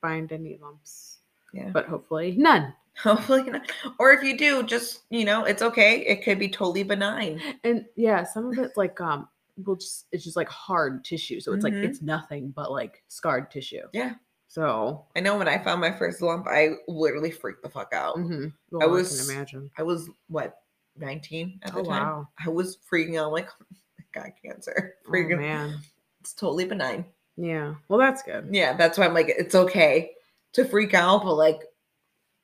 find 0.00 0.30
any 0.32 0.58
lumps, 0.62 1.18
Yeah. 1.52 1.70
but 1.70 1.86
hopefully 1.86 2.34
none. 2.36 2.74
Hopefully 3.02 3.44
not. 3.44 3.70
Or 4.00 4.12
if 4.12 4.22
you 4.24 4.36
do, 4.36 4.62
just 4.64 5.02
you 5.10 5.24
know, 5.24 5.44
it's 5.44 5.62
okay. 5.62 6.00
It 6.00 6.24
could 6.24 6.38
be 6.38 6.48
totally 6.48 6.82
benign. 6.82 7.40
And 7.64 7.86
yeah, 7.94 8.24
some 8.24 8.46
of 8.50 8.58
it's 8.58 8.76
like 8.76 9.00
um, 9.00 9.28
will 9.64 9.76
just 9.76 10.06
it's 10.10 10.24
just 10.24 10.36
like 10.36 10.48
hard 10.48 11.04
tissue, 11.04 11.38
so 11.40 11.52
it's 11.52 11.64
Mhm. 11.64 11.72
like 11.74 11.74
it's 11.74 12.02
nothing 12.02 12.50
but 12.50 12.72
like 12.72 13.02
scarred 13.08 13.50
tissue. 13.52 13.86
Yeah. 13.92 14.14
So 14.48 15.04
I 15.14 15.20
know 15.20 15.36
when 15.36 15.46
I 15.46 15.58
found 15.58 15.80
my 15.80 15.92
first 15.92 16.22
lump, 16.22 16.46
I 16.48 16.70
literally 16.88 17.30
freaked 17.30 17.62
the 17.62 17.68
fuck 17.68 17.92
out. 17.92 18.16
mhm, 18.16 18.52
well, 18.70 18.82
I 18.82 18.86
I 18.86 18.88
was- 18.88 19.20
can 19.26 19.36
imagine. 19.36 19.70
I 19.78 19.82
was 19.82 20.08
what, 20.28 20.56
19 21.00 21.60
at 21.62 21.72
the 21.72 21.80
Oh 21.80 21.84
time? 21.84 22.06
wow, 22.06 22.28
I 22.44 22.48
was 22.48 22.78
freaking 22.90 23.18
out 23.20 23.32
like 23.32 23.48
I 23.98 24.02
got 24.12 24.30
cancer. 24.44 24.94
oh, 25.08 25.10
man, 25.12 25.78
it's 26.20 26.32
totally 26.32 26.64
benign. 26.64 27.04
yeah. 27.36 27.74
Well, 27.88 27.98
that's 27.98 28.22
good. 28.22 28.48
Yeah, 28.50 28.76
that's 28.76 28.98
why 28.98 29.06
I'm 29.06 29.14
like, 29.14 29.28
it's 29.28 29.54
okay 29.54 30.12
to 30.54 30.64
freak 30.64 30.94
out, 30.94 31.22
but 31.24 31.34
like 31.34 31.60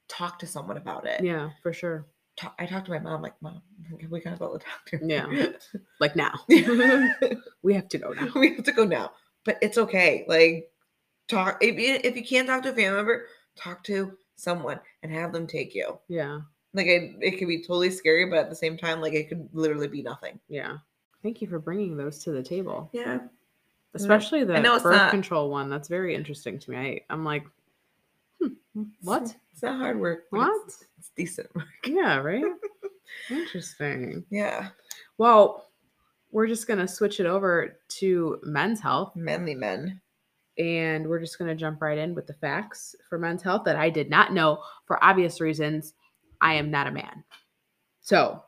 talk 0.08 0.38
to 0.40 0.46
someone 0.46 0.76
about 0.76 1.06
it. 1.06 1.22
Yeah, 1.24 1.50
for 1.62 1.72
sure. 1.72 2.06
I 2.58 2.66
talked 2.66 2.86
to 2.86 2.90
my 2.90 2.98
mom, 2.98 3.22
like, 3.22 3.40
Mom, 3.40 3.62
we 4.10 4.20
gotta 4.20 4.36
go 4.36 4.52
to 4.52 4.58
the 4.58 4.64
doctor. 4.64 5.00
Yeah. 5.06 5.52
Like 6.00 6.16
now, 6.16 6.32
we 7.62 7.74
have 7.74 7.88
to 7.88 7.98
go 7.98 8.12
now. 8.12 8.28
we 8.34 8.56
have 8.56 8.64
to 8.64 8.72
go 8.72 8.84
now. 8.84 9.12
But 9.44 9.58
it's 9.62 9.78
okay. 9.78 10.24
Like 10.26 10.70
talk 11.28 11.58
if 11.62 11.78
you 11.78 11.98
if 12.02 12.16
you 12.16 12.24
can't 12.24 12.48
talk 12.48 12.62
to 12.64 12.70
a 12.70 12.74
family 12.74 12.96
member, 12.96 13.26
talk 13.56 13.84
to 13.84 14.16
someone 14.36 14.80
and 15.02 15.12
have 15.12 15.32
them 15.32 15.46
take 15.46 15.74
you. 15.74 15.98
Yeah, 16.08 16.40
Like 16.74 16.86
it, 16.86 17.14
it 17.20 17.38
could 17.38 17.48
be 17.48 17.62
totally 17.62 17.90
scary, 17.90 18.26
but 18.28 18.38
at 18.38 18.50
the 18.50 18.56
same 18.56 18.76
time, 18.76 19.00
like 19.00 19.12
it 19.14 19.28
could 19.28 19.48
literally 19.52 19.88
be 19.88 20.02
nothing. 20.02 20.38
yeah. 20.48 20.76
Thank 21.22 21.40
you 21.40 21.48
for 21.48 21.58
bringing 21.58 21.96
those 21.96 22.18
to 22.24 22.32
the 22.32 22.42
table, 22.42 22.90
Yeah. 22.92 23.18
especially 23.94 24.44
the 24.44 24.60
know 24.60 24.74
it's 24.74 24.82
birth 24.82 24.96
not- 24.96 25.10
control 25.10 25.48
one. 25.50 25.70
That's 25.70 25.88
very 25.88 26.14
interesting 26.14 26.58
to 26.58 26.70
me. 26.70 26.76
I, 26.76 27.00
I'm 27.08 27.24
like, 27.24 27.46
hmm, 28.40 28.82
what? 29.00 29.34
It's 29.52 29.62
not 29.62 29.78
hard 29.78 29.98
work. 29.98 30.24
What? 30.30 30.50
It's, 30.66 30.84
it's 30.98 31.10
decent 31.16 31.54
work. 31.54 31.64
Yeah, 31.86 32.16
right. 32.16 32.44
Interesting. 33.30 34.24
Yeah. 34.30 34.68
Well, 35.18 35.68
we're 36.30 36.46
just 36.48 36.66
gonna 36.66 36.88
switch 36.88 37.20
it 37.20 37.26
over 37.26 37.78
to 38.00 38.40
men's 38.42 38.80
health, 38.80 39.14
Manly 39.14 39.54
men. 39.54 40.00
and 40.58 41.06
we're 41.08 41.20
just 41.20 41.38
gonna 41.38 41.54
jump 41.54 41.80
right 41.80 41.96
in 41.98 42.14
with 42.14 42.26
the 42.26 42.34
facts 42.34 42.94
for 43.08 43.18
men's 43.18 43.42
health 43.42 43.62
that 43.64 43.76
I 43.76 43.88
did 43.90 44.10
not 44.10 44.32
know 44.32 44.62
for 44.86 45.02
obvious 45.02 45.40
reasons. 45.40 45.94
I 46.44 46.54
am 46.54 46.70
not 46.70 46.86
a 46.86 46.92
man, 46.92 47.24
so 48.00 48.44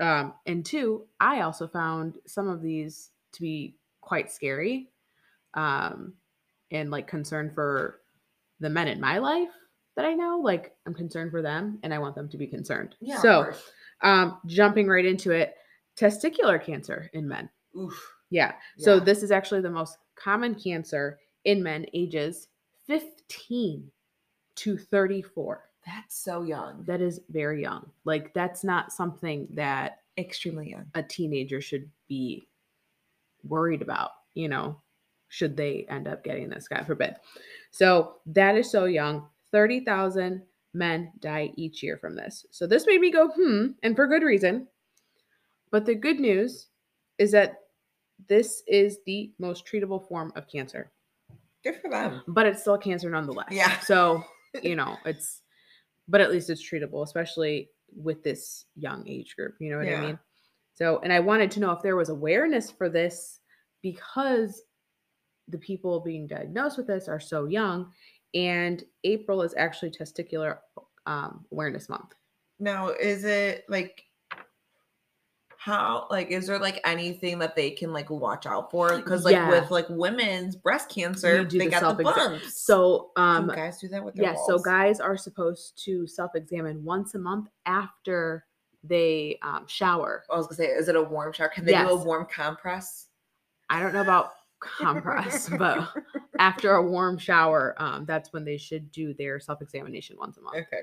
um, 0.00 0.34
and 0.46 0.64
two, 0.64 1.06
I 1.20 1.42
also 1.42 1.68
found 1.68 2.18
some 2.26 2.48
of 2.48 2.62
these 2.62 3.10
to 3.32 3.40
be 3.40 3.76
quite 4.00 4.32
scary, 4.32 4.88
um, 5.54 6.14
and 6.70 6.90
like 6.90 7.06
concern 7.06 7.52
for 7.54 8.00
the 8.58 8.70
men 8.70 8.88
in 8.88 9.00
my 9.00 9.18
life 9.18 9.50
that 9.94 10.04
I 10.04 10.14
know. 10.14 10.40
Like 10.42 10.74
I'm 10.86 10.94
concerned 10.94 11.30
for 11.30 11.42
them, 11.42 11.78
and 11.82 11.94
I 11.94 11.98
want 11.98 12.14
them 12.16 12.28
to 12.30 12.36
be 12.36 12.46
concerned. 12.46 12.96
Yeah, 13.00 13.18
so. 13.18 13.52
Um, 14.02 14.40
jumping 14.46 14.88
right 14.88 15.04
into 15.04 15.30
it, 15.30 15.54
testicular 15.96 16.60
cancer 16.60 17.08
in 17.12 17.28
men. 17.28 17.48
Oof. 17.78 17.94
Yeah. 18.30 18.54
So 18.78 18.98
this 18.98 19.22
is 19.22 19.30
actually 19.30 19.60
the 19.60 19.70
most 19.70 19.98
common 20.16 20.54
cancer 20.54 21.18
in 21.44 21.62
men 21.62 21.86
ages 21.92 22.48
15 22.86 23.90
to 24.56 24.76
34. 24.78 25.62
That's 25.86 26.16
so 26.16 26.42
young. 26.42 26.84
That 26.84 27.00
is 27.00 27.20
very 27.30 27.60
young. 27.62 27.90
Like 28.04 28.32
that's 28.34 28.62
not 28.64 28.92
something 28.92 29.48
that 29.54 29.98
Extremely 30.18 30.70
young. 30.70 30.86
a 30.94 31.02
teenager 31.02 31.60
should 31.60 31.90
be 32.08 32.46
worried 33.44 33.82
about, 33.82 34.10
you 34.34 34.48
know, 34.48 34.80
should 35.28 35.56
they 35.56 35.86
end 35.88 36.06
up 36.06 36.22
getting 36.22 36.48
this, 36.50 36.68
God 36.68 36.86
forbid. 36.86 37.16
So 37.70 38.16
that 38.26 38.56
is 38.56 38.70
so 38.70 38.84
young. 38.84 39.26
30,000 39.52 40.42
men 40.74 41.12
die 41.20 41.50
each 41.56 41.82
year 41.82 41.96
from 41.96 42.14
this. 42.14 42.46
So 42.50 42.66
this 42.66 42.86
made 42.86 43.00
me 43.00 43.10
go, 43.10 43.28
hmm, 43.28 43.68
and 43.82 43.96
for 43.96 44.06
good 44.06 44.22
reason. 44.22 44.68
But 45.70 45.86
the 45.86 45.94
good 45.94 46.20
news 46.20 46.68
is 47.18 47.32
that 47.32 47.56
this 48.28 48.62
is 48.66 48.98
the 49.06 49.32
most 49.38 49.66
treatable 49.66 50.06
form 50.06 50.32
of 50.36 50.46
cancer, 50.48 50.92
Good 51.64 51.76
for 51.80 51.90
them. 51.90 52.22
but 52.28 52.46
it's 52.46 52.60
still 52.60 52.78
cancer 52.78 53.08
nonetheless. 53.10 53.48
Yeah. 53.50 53.78
So, 53.80 54.22
you 54.62 54.76
know, 54.76 54.96
it's, 55.04 55.40
but 56.08 56.20
at 56.20 56.30
least 56.30 56.50
it's 56.50 56.68
treatable, 56.68 57.04
especially 57.04 57.70
with 57.94 58.22
this 58.22 58.66
young 58.74 59.06
age 59.06 59.36
group. 59.36 59.54
You 59.60 59.70
know 59.70 59.78
what 59.78 59.86
Yeah. 59.86 60.02
I 60.02 60.06
mean? 60.06 60.18
So, 60.74 61.00
and 61.00 61.12
I 61.12 61.20
wanted 61.20 61.50
to 61.52 61.60
know 61.60 61.70
if 61.72 61.82
there 61.82 61.96
was 61.96 62.08
awareness 62.08 62.70
for 62.70 62.88
this 62.88 63.40
because 63.82 64.62
the 65.48 65.58
people 65.58 66.00
being 66.00 66.26
diagnosed 66.26 66.78
with 66.78 66.86
this 66.86 67.08
are 67.08 67.20
so 67.20 67.46
young. 67.46 67.90
And 68.34 68.82
April 69.04 69.42
is 69.42 69.54
actually 69.56 69.90
Testicular 69.90 70.58
um, 71.06 71.44
Awareness 71.52 71.88
Month. 71.88 72.14
Now, 72.58 72.88
is 72.88 73.24
it 73.24 73.64
like 73.68 74.04
how 75.64 76.08
like 76.10 76.32
is 76.32 76.48
there 76.48 76.58
like 76.58 76.80
anything 76.84 77.38
that 77.38 77.54
they 77.54 77.70
can 77.70 77.92
like 77.92 78.10
watch 78.10 78.46
out 78.46 78.68
for? 78.68 78.96
Because 78.96 79.24
like 79.24 79.34
Yeah. 79.34 79.48
with 79.48 79.70
like 79.70 79.86
women's 79.88 80.56
breast 80.56 80.88
cancer, 80.88 81.44
do 81.44 81.56
they 81.56 81.66
the 81.66 81.70
got 81.70 81.96
the 81.96 82.02
bumps. 82.02 82.60
So, 82.60 83.12
Do 83.14 83.22
um, 83.22 83.46
guys 83.46 83.78
do 83.78 83.86
that 83.90 84.04
with 84.04 84.16
their 84.16 84.24
Yes, 84.24 84.40
so 84.48 84.58
guys 84.58 84.98
are 84.98 85.16
supposed 85.16 85.80
to 85.84 86.04
self-examine 86.08 86.82
once 86.82 87.14
a 87.14 87.20
month 87.20 87.48
after 87.64 88.44
they 88.82 89.38
um, 89.42 89.64
shower. 89.68 90.24
I 90.28 90.36
was 90.36 90.48
gonna 90.48 90.56
say, 90.56 90.66
is 90.66 90.88
it 90.88 90.96
a 90.96 91.02
warm 91.02 91.32
shower? 91.32 91.48
Can 91.48 91.64
they 91.64 91.74
do 91.74 91.90
a 91.90 92.04
warm 92.04 92.26
compress? 92.26 93.06
I 93.70 93.80
don't 93.80 93.94
know 93.94 94.02
about 94.02 94.30
compress, 94.58 95.48
but 95.48 95.88
after 96.40 96.74
a 96.74 96.82
warm 96.82 97.18
shower, 97.18 97.76
um, 97.78 98.04
that's 98.04 98.32
when 98.32 98.44
they 98.44 98.56
should 98.56 98.90
do 98.90 99.14
their 99.14 99.38
self-examination 99.38 100.16
once 100.18 100.38
a 100.38 100.40
month. 100.40 100.56
Okay. 100.56 100.82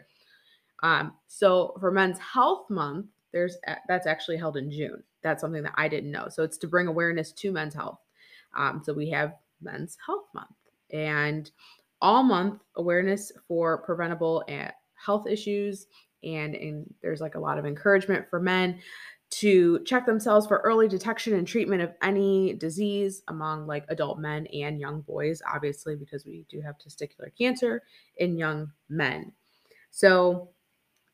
Um, 0.83 1.15
so 1.27 1.75
for 1.81 1.91
Men's 1.91 2.19
Health 2.19 2.69
Month, 2.69 3.07
there's 3.31 3.57
that's 3.87 4.07
actually 4.07 4.37
held 4.37 4.57
in 4.57 4.71
June. 4.71 5.03
That's 5.21 5.41
something 5.41 5.63
that 5.63 5.73
I 5.75 5.87
didn't 5.87 6.11
know. 6.11 6.27
So 6.29 6.43
it's 6.43 6.57
to 6.59 6.67
bring 6.67 6.87
awareness 6.87 7.31
to 7.33 7.51
men's 7.51 7.73
health. 7.73 7.99
Um, 8.55 8.81
so 8.83 8.93
we 8.93 9.09
have 9.11 9.35
Men's 9.61 9.97
Health 10.05 10.25
Month 10.33 10.55
and 10.91 11.49
all 12.01 12.23
month 12.23 12.61
awareness 12.75 13.31
for 13.47 13.79
preventable 13.79 14.43
health 14.93 15.27
issues. 15.27 15.87
And, 16.23 16.55
and 16.55 16.93
there's 17.01 17.21
like 17.21 17.35
a 17.35 17.39
lot 17.39 17.57
of 17.57 17.65
encouragement 17.65 18.29
for 18.29 18.39
men 18.39 18.79
to 19.31 19.83
check 19.85 20.05
themselves 20.05 20.47
for 20.47 20.57
early 20.57 20.87
detection 20.87 21.33
and 21.33 21.47
treatment 21.47 21.81
of 21.81 21.93
any 22.01 22.53
disease 22.53 23.21
among 23.27 23.67
like 23.67 23.85
adult 23.89 24.17
men 24.17 24.47
and 24.47 24.79
young 24.79 25.01
boys, 25.01 25.41
obviously, 25.47 25.95
because 25.95 26.25
we 26.25 26.45
do 26.49 26.61
have 26.61 26.75
testicular 26.77 27.29
cancer 27.37 27.83
in 28.17 28.37
young 28.37 28.71
men. 28.89 29.31
So, 29.91 30.49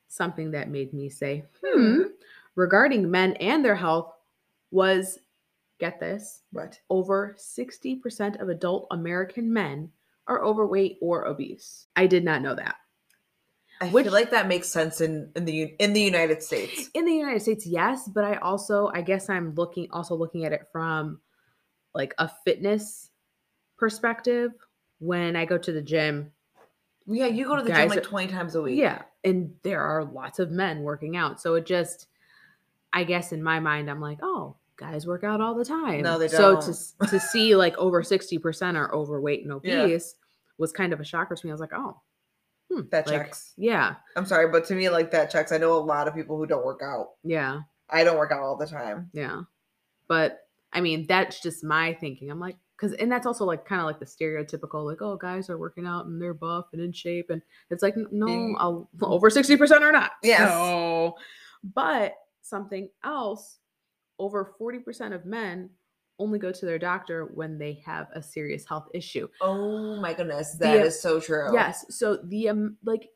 something 0.08 0.52
that 0.52 0.70
made 0.70 0.94
me 0.94 1.10
say, 1.10 1.46
hmm, 1.64 2.04
regarding 2.56 3.10
men 3.10 3.34
and 3.34 3.64
their 3.64 3.76
health 3.76 4.14
was 4.72 5.20
get 5.80 6.00
this 6.00 6.42
What? 6.52 6.80
over 6.90 7.36
60% 7.38 8.42
of 8.42 8.50
adult 8.50 8.88
American 8.92 9.52
men 9.52 9.92
are 10.28 10.44
overweight 10.44 10.98
or 11.02 11.28
obese. 11.28 11.88
I 11.96 12.08
did 12.08 12.24
not 12.24 12.42
know 12.42 12.56
that. 12.56 12.76
I 13.82 13.90
Which- 13.90 14.06
feel 14.06 14.14
like 14.14 14.32
that 14.32 14.48
makes 14.48 14.70
sense 14.70 15.02
in 15.02 15.32
in 15.36 15.44
the 15.44 15.64
in 15.80 15.92
the 15.92 16.02
United 16.02 16.42
States. 16.42 16.90
In 16.94 17.04
the 17.04 17.12
United 17.14 17.42
States, 17.42 17.66
yes, 17.66 18.08
but 18.08 18.24
I 18.24 18.36
also 18.38 18.90
I 18.94 19.02
guess 19.02 19.30
I'm 19.30 19.54
looking 19.56 19.88
also 19.92 20.16
looking 20.16 20.46
at 20.46 20.54
it 20.54 20.68
from 20.72 21.20
like 21.94 22.14
a 22.18 22.30
fitness 22.46 23.10
perspective. 23.78 24.52
When 25.00 25.36
I 25.36 25.44
go 25.44 25.58
to 25.58 25.72
the 25.74 25.82
gym, 25.82 26.32
Yeah, 27.08 27.28
you 27.28 27.46
go 27.46 27.56
to 27.56 27.62
the 27.62 27.72
gym 27.72 27.90
like 27.90 28.00
are- 28.00 28.02
twenty 28.02 28.32
times 28.32 28.56
a 28.56 28.62
week. 28.62 28.78
Yeah, 28.80 29.04
and 29.24 29.54
there 29.64 29.82
are 29.82 30.04
lots 30.04 30.40
of 30.40 30.52
men 30.52 30.82
working 30.82 31.16
out. 31.16 31.40
So 31.42 31.56
it 31.56 31.66
just, 31.66 32.08
I 32.94 33.04
guess 33.04 33.32
in 33.32 33.44
my 33.44 33.60
mind, 33.60 33.90
I'm 33.90 34.02
like, 34.02 34.20
oh, 34.24 34.56
guys 34.78 35.06
work 35.06 35.24
out 35.24 35.40
all 35.42 35.54
the 35.56 35.66
time. 35.66 36.02
No, 36.02 36.18
they 36.18 36.28
So 36.28 36.56
to 36.56 36.62
don't. 36.62 36.70
s- 36.70 36.96
to 37.02 37.08
to 37.08 37.20
see 37.20 37.56
like 37.56 37.78
over 37.78 38.02
sixty 38.04 38.38
percent 38.40 38.76
are 38.78 38.94
overweight 38.94 39.46
and 39.46 39.62
Yeah. 39.64 39.84
obese 39.84 40.16
was 40.58 40.72
kind 40.72 40.94
of 40.94 41.00
a 41.00 41.04
shocker 41.04 41.36
to 41.36 41.46
me. 41.46 41.52
I 41.52 41.54
was 41.54 41.62
like, 41.62 41.74
oh, 41.76 42.00
hmm, 42.72 42.82
That 42.92 43.06
like, 43.08 43.16
checks. 43.26 43.54
Yeah, 43.58 43.96
I'm 44.16 44.26
sorry, 44.26 44.48
but 44.52 44.66
to 44.66 44.74
me, 44.76 44.90
like 44.90 45.12
that 45.12 45.30
checks. 45.30 45.52
I 45.52 45.58
know 45.58 45.74
a 45.74 45.80
lot 45.80 46.08
of 46.08 46.16
people 46.16 46.38
who 46.38 46.46
don't 46.48 46.66
work 46.66 46.82
out. 46.84 47.10
yeah, 47.24 47.62
I 47.90 48.04
don't 48.04 48.18
work 48.18 48.32
out 48.32 48.40
all 48.42 48.56
the 48.58 48.66
time. 48.68 49.10
yeah. 49.14 49.42
But 50.08 50.40
I 50.74 50.82
mean, 50.82 51.06
that's 51.08 51.40
just 51.42 51.64
my 51.64 51.94
thinking. 51.94 52.30
I'm 52.32 52.40
like, 52.40 52.58
because 52.78 52.94
and 52.94 53.12
that's 53.12 53.26
also 53.26 53.46
like 53.46 53.66
kind 53.66 53.80
of 53.82 53.88
like 53.88 54.00
the 54.00 54.06
stereotypical 54.06 54.86
like, 54.86 55.02
oh, 55.02 55.16
guys 55.18 55.50
are 55.50 55.58
working 55.58 55.86
out 55.88 56.06
and 56.06 56.22
they're 56.22 56.34
buff 56.34 56.66
and 56.74 56.82
in 56.82 56.92
shape, 56.92 57.30
and 57.30 57.42
it's 57.70 57.82
like, 57.84 57.96
no, 58.12 58.26
Mm. 58.28 58.54
I'll, 58.58 58.90
over 59.02 59.30
sixty 59.30 59.56
percent 59.58 59.84
or 59.84 59.92
not. 59.92 60.12
yeah 60.24 60.50
So, 60.50 61.16
but 61.74 62.14
something 62.42 62.90
else, 63.04 63.60
over 64.20 64.54
forty 64.58 64.80
percent 64.80 65.14
of 65.14 65.26
men 65.26 65.70
only 66.18 66.40
go 66.40 66.50
to 66.52 66.66
their 66.66 66.80
doctor 66.80 67.26
when 67.26 67.58
they 67.58 67.82
have 67.86 68.08
a 68.14 68.22
serious 68.24 68.66
health 68.66 68.88
issue. 68.94 69.28
Oh 69.42 70.00
my 70.00 70.14
goodness, 70.14 70.54
that 70.60 70.78
is 70.86 70.94
The- 70.96 71.00
so 71.02 71.20
true. 71.20 71.50
Yes. 71.54 71.86
So 71.90 72.18
the 72.24 72.48
um, 72.50 72.78
like, 72.86 73.10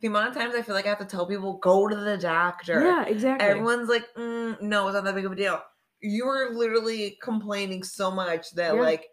The 0.00 0.06
amount 0.06 0.28
of 0.28 0.34
times 0.36 0.54
I 0.54 0.62
feel 0.62 0.76
like 0.76 0.86
I 0.86 0.90
have 0.90 0.98
to 1.00 1.04
tell 1.04 1.26
people 1.26 1.54
go 1.58 1.88
to 1.88 1.96
the 1.96 2.16
doctor. 2.16 2.80
yeah, 2.84 3.06
exactly. 3.06 3.44
Everyone's 3.48 3.88
like, 3.88 4.04
mm, 4.16 4.60
no, 4.62 4.86
it's 4.86 4.94
not 4.94 5.02
that 5.02 5.16
big 5.16 5.24
of 5.24 5.32
a 5.32 5.34
deal. 5.34 5.60
You're 6.04 6.54
literally 6.54 7.18
complaining 7.22 7.82
so 7.82 8.10
much 8.10 8.50
that 8.52 8.74
Yeah. 8.74 8.80
like 8.80 9.06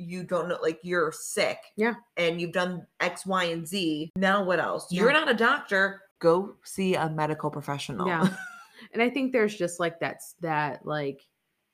you 0.00 0.22
don't 0.22 0.48
know, 0.48 0.58
like 0.62 0.78
you're 0.84 1.10
sick. 1.12 1.58
Yeah. 1.76 1.94
And 2.16 2.40
you've 2.40 2.52
done 2.52 2.86
X, 3.00 3.26
Y, 3.26 3.44
and 3.44 3.66
Z. 3.66 4.12
Now 4.14 4.44
what 4.44 4.60
else? 4.60 4.86
You're 4.92 5.12
not 5.12 5.28
a 5.28 5.34
doctor. 5.34 6.02
Go 6.20 6.54
see 6.64 6.94
a 6.94 7.10
medical 7.10 7.50
professional. 7.50 8.06
Yeah. 8.06 8.28
and 8.92 9.02
I 9.02 9.10
think 9.10 9.32
there's 9.32 9.56
just 9.56 9.80
like 9.80 9.98
that's 9.98 10.36
that 10.40 10.86
like 10.86 11.20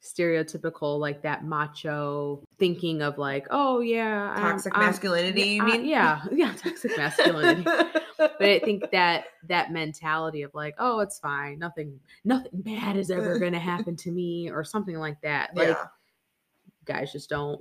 stereotypical 0.04 0.98
like 0.98 1.22
that 1.22 1.44
macho 1.44 2.42
thinking 2.58 3.00
of 3.02 3.16
like, 3.18 3.46
oh 3.50 3.80
yeah, 3.80 4.32
I'm- 4.32 4.42
Toxic 4.52 4.76
I'm- 4.76 4.86
masculinity, 4.86 5.42
you 5.42 5.62
uh, 5.62 5.66
mean? 5.66 5.84
yeah, 5.86 6.22
yeah, 6.30 6.52
toxic 6.54 6.96
masculinity. 6.96 7.62
but 7.64 8.42
I 8.42 8.58
think 8.60 8.90
that 8.92 9.24
that 9.48 9.72
mentality 9.72 10.42
of 10.42 10.54
like, 10.54 10.74
oh, 10.78 11.00
it's 11.00 11.18
fine, 11.18 11.58
nothing, 11.58 11.98
nothing 12.24 12.50
bad 12.62 12.96
is 12.96 13.10
ever 13.10 13.38
going 13.38 13.52
to 13.54 13.58
happen 13.58 13.96
to 13.96 14.10
me, 14.10 14.50
or 14.50 14.62
something 14.64 14.96
like 14.96 15.20
that. 15.22 15.56
Like 15.56 15.68
yeah. 15.68 15.84
guys 16.84 17.10
just 17.12 17.30
don't 17.30 17.60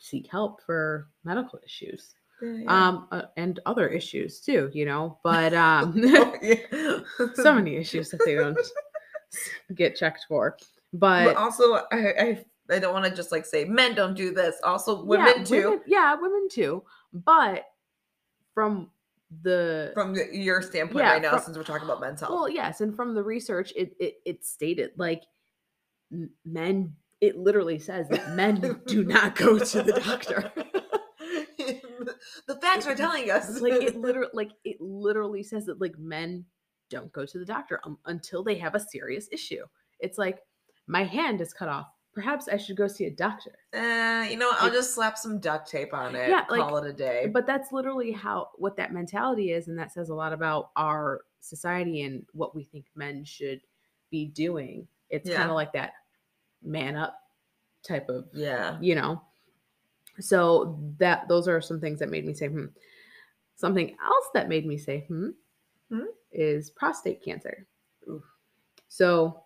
seek 0.00 0.26
help 0.28 0.62
for 0.64 1.08
medical 1.24 1.58
issues, 1.64 2.14
Yeah, 2.40 2.52
yeah. 2.58 2.88
um, 2.88 3.08
uh, 3.10 3.22
and 3.36 3.58
other 3.66 3.88
issues 3.88 4.40
too. 4.40 4.70
You 4.72 4.84
know, 4.86 5.18
but 5.24 5.52
um, 5.52 5.94
Oh, 6.04 7.04
so 7.34 7.54
many 7.54 7.76
issues 7.76 8.10
that 8.10 8.20
they 8.24 8.34
don't 8.36 8.56
get 9.74 9.96
checked 9.96 10.26
for. 10.28 10.56
But 10.92 11.24
But 11.24 11.36
also, 11.36 11.74
I 11.74 11.84
I, 11.92 12.44
I 12.70 12.78
don't 12.78 12.92
want 12.92 13.06
to 13.06 13.14
just 13.14 13.32
like 13.32 13.46
say 13.46 13.64
men 13.64 13.94
don't 13.94 14.14
do 14.14 14.32
this. 14.32 14.56
Also, 14.62 15.02
women 15.04 15.34
yeah, 15.38 15.44
too. 15.44 15.64
women- 15.70 15.82
yeah, 15.86 16.14
women 16.14 16.48
too. 16.50 16.84
But 17.12 17.64
from 18.54 18.90
the 19.42 19.92
From 19.94 20.14
the, 20.14 20.28
your 20.32 20.60
standpoint 20.60 21.04
Yeah, 21.04 21.12
right 21.12 21.22
now, 21.22 21.30
from- 21.30 21.40
since 21.42 21.56
we're 21.56 21.64
talking 21.64 21.86
about 21.86 22.00
men's 22.00 22.20
health. 22.20 22.32
Well, 22.32 22.48
yes, 22.48 22.80
and 22.80 22.94
from 22.94 23.14
the 23.14 23.22
research, 23.22 23.72
it 23.76 23.94
it, 23.98 24.14
it 24.26 24.44
stated 24.44 24.90
like 24.96 25.22
men. 26.44 26.94
It 27.20 27.38
literally 27.38 27.78
says 27.78 28.08
that 28.08 28.32
men 28.34 28.80
do 28.86 29.04
not 29.04 29.36
go 29.36 29.58
to 29.58 29.82
the 29.82 29.92
doctor. 29.92 30.52
the 32.46 32.56
facts 32.60 32.86
are 32.86 32.94
telling 32.94 33.30
us. 33.30 33.60
like 33.60 33.74
it 33.74 33.96
literally, 33.96 34.30
like 34.34 34.50
it 34.64 34.80
literally 34.80 35.42
says 35.42 35.66
that 35.66 35.80
like 35.80 35.98
men 35.98 36.44
don't 36.90 37.12
go 37.12 37.24
to 37.24 37.38
the 37.38 37.44
doctor 37.44 37.80
um, 37.84 37.98
until 38.06 38.42
they 38.44 38.56
have 38.56 38.74
a 38.74 38.80
serious 38.80 39.28
issue. 39.32 39.64
It's 40.00 40.18
like 40.18 40.40
my 40.86 41.04
hand 41.04 41.40
is 41.40 41.52
cut 41.52 41.68
off. 41.68 41.86
Perhaps 42.14 42.46
I 42.48 42.58
should 42.58 42.76
go 42.76 42.88
see 42.88 43.06
a 43.06 43.10
doctor. 43.10 43.52
Eh, 43.72 44.28
you 44.30 44.36
know, 44.36 44.48
what, 44.48 44.58
I'll 44.58 44.64
Like- 44.64 44.74
just 44.74 44.94
slap 44.94 45.16
some 45.16 45.38
duct 45.40 45.70
tape 45.70 45.94
on 45.94 46.14
it. 46.14 46.28
Yeah, 46.28 46.44
like- 46.50 46.60
call 46.60 46.76
it 46.78 46.86
a 46.86 46.92
day. 46.92 47.30
But 47.32 47.46
that's 47.46 47.72
literally 47.72 48.12
how 48.12 48.50
what 48.56 48.76
that 48.76 48.92
mentality 48.92 49.52
is, 49.52 49.68
and 49.68 49.78
that 49.78 49.92
says 49.92 50.10
a 50.10 50.14
lot 50.14 50.32
about 50.32 50.70
our 50.76 51.24
society 51.40 52.02
and 52.02 52.26
what 52.32 52.54
we 52.54 52.64
think 52.64 52.84
men 52.94 53.24
should 53.24 53.62
be 54.10 54.26
doing. 54.26 54.86
It's 55.08 55.28
Yeah. 55.28 55.36
kind 55.38 55.50
of 55.50 55.54
like 55.54 55.72
that 55.72 55.94
man 56.62 56.96
up 56.96 57.18
type 57.82 58.08
of 58.08 58.28
yeah. 58.32 58.78
you 58.80 58.94
know 58.94 59.20
so 60.20 60.78
that 60.98 61.26
those 61.26 61.48
are 61.48 61.60
some 61.60 61.80
things 61.80 61.98
that 61.98 62.08
made 62.10 62.24
me 62.24 62.32
say 62.32 62.46
hmm 62.46 62.66
something 63.56 63.96
else 64.04 64.26
that 64.34 64.48
made 64.48 64.64
me 64.64 64.78
say 64.78 65.00
hmm, 65.08 65.30
Hmm? 65.88 66.04
is 66.30 66.70
prostate 66.70 67.20
cancer 67.24 67.66
Oof. 68.08 68.22
So, 68.88 69.42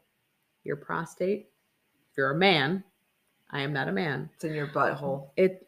your 0.67 0.77
prostate, 0.77 1.49
if 2.11 2.17
you're 2.19 2.33
a 2.33 2.35
man, 2.37 2.85
I 3.51 3.61
am 3.63 3.73
not 3.73 3.89
a 3.89 3.93
man. 3.93 4.29
It's 4.35 4.45
in 4.45 4.55
your 4.55 4.67
butthole. 4.69 5.31
It 5.37 5.67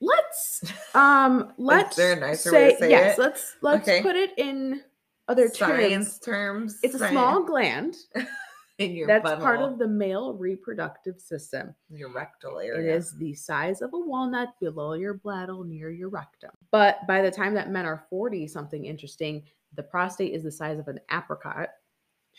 let's 0.00 0.62
um 0.94 1.52
let's 1.58 1.96
there 1.96 2.12
a 2.12 2.20
nicer 2.20 2.50
say, 2.50 2.66
way 2.68 2.72
to 2.72 2.78
say 2.78 2.90
yes, 2.90 3.18
it? 3.18 3.20
let's 3.20 3.56
let's 3.62 3.88
Okay. 3.88 4.02
put 4.02 4.16
it 4.16 4.30
in 4.38 4.80
other 5.28 5.48
terms. 5.48 5.58
Science 5.82 6.18
terms. 6.20 6.78
It's 6.82 6.94
a 6.94 6.98
science- 6.98 7.12
small 7.12 7.44
gland 7.44 7.96
in 8.78 8.92
your 8.92 9.06
that's 9.08 9.28
butthole. 9.28 9.40
part 9.40 9.60
of 9.60 9.78
the 9.78 9.88
male 9.88 10.34
reproductive 10.34 11.20
system. 11.20 11.74
your 11.90 12.10
rectal 12.12 12.60
area. 12.60 12.94
is 12.94 13.12
the 13.18 13.34
size 13.34 13.82
of 13.82 13.92
a 13.92 13.98
walnut 13.98 14.50
below 14.60 14.92
your 14.94 15.14
bladder 15.14 15.56
near 15.64 15.90
your 15.90 16.08
rectum. 16.10 16.50
But 16.70 17.04
by 17.08 17.20
the 17.20 17.30
time 17.30 17.52
that 17.54 17.70
men 17.70 17.84
are 17.86 18.04
40, 18.08 18.46
something 18.46 18.84
interesting, 18.84 19.42
the 19.74 19.82
prostate 19.82 20.32
is 20.32 20.44
the 20.44 20.52
size 20.52 20.78
of 20.78 20.86
an 20.88 21.00
apricot. 21.10 21.70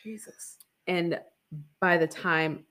Jesus. 0.02 0.58
And 0.90 1.20
by 1.80 1.98
the 1.98 2.08
time 2.08 2.66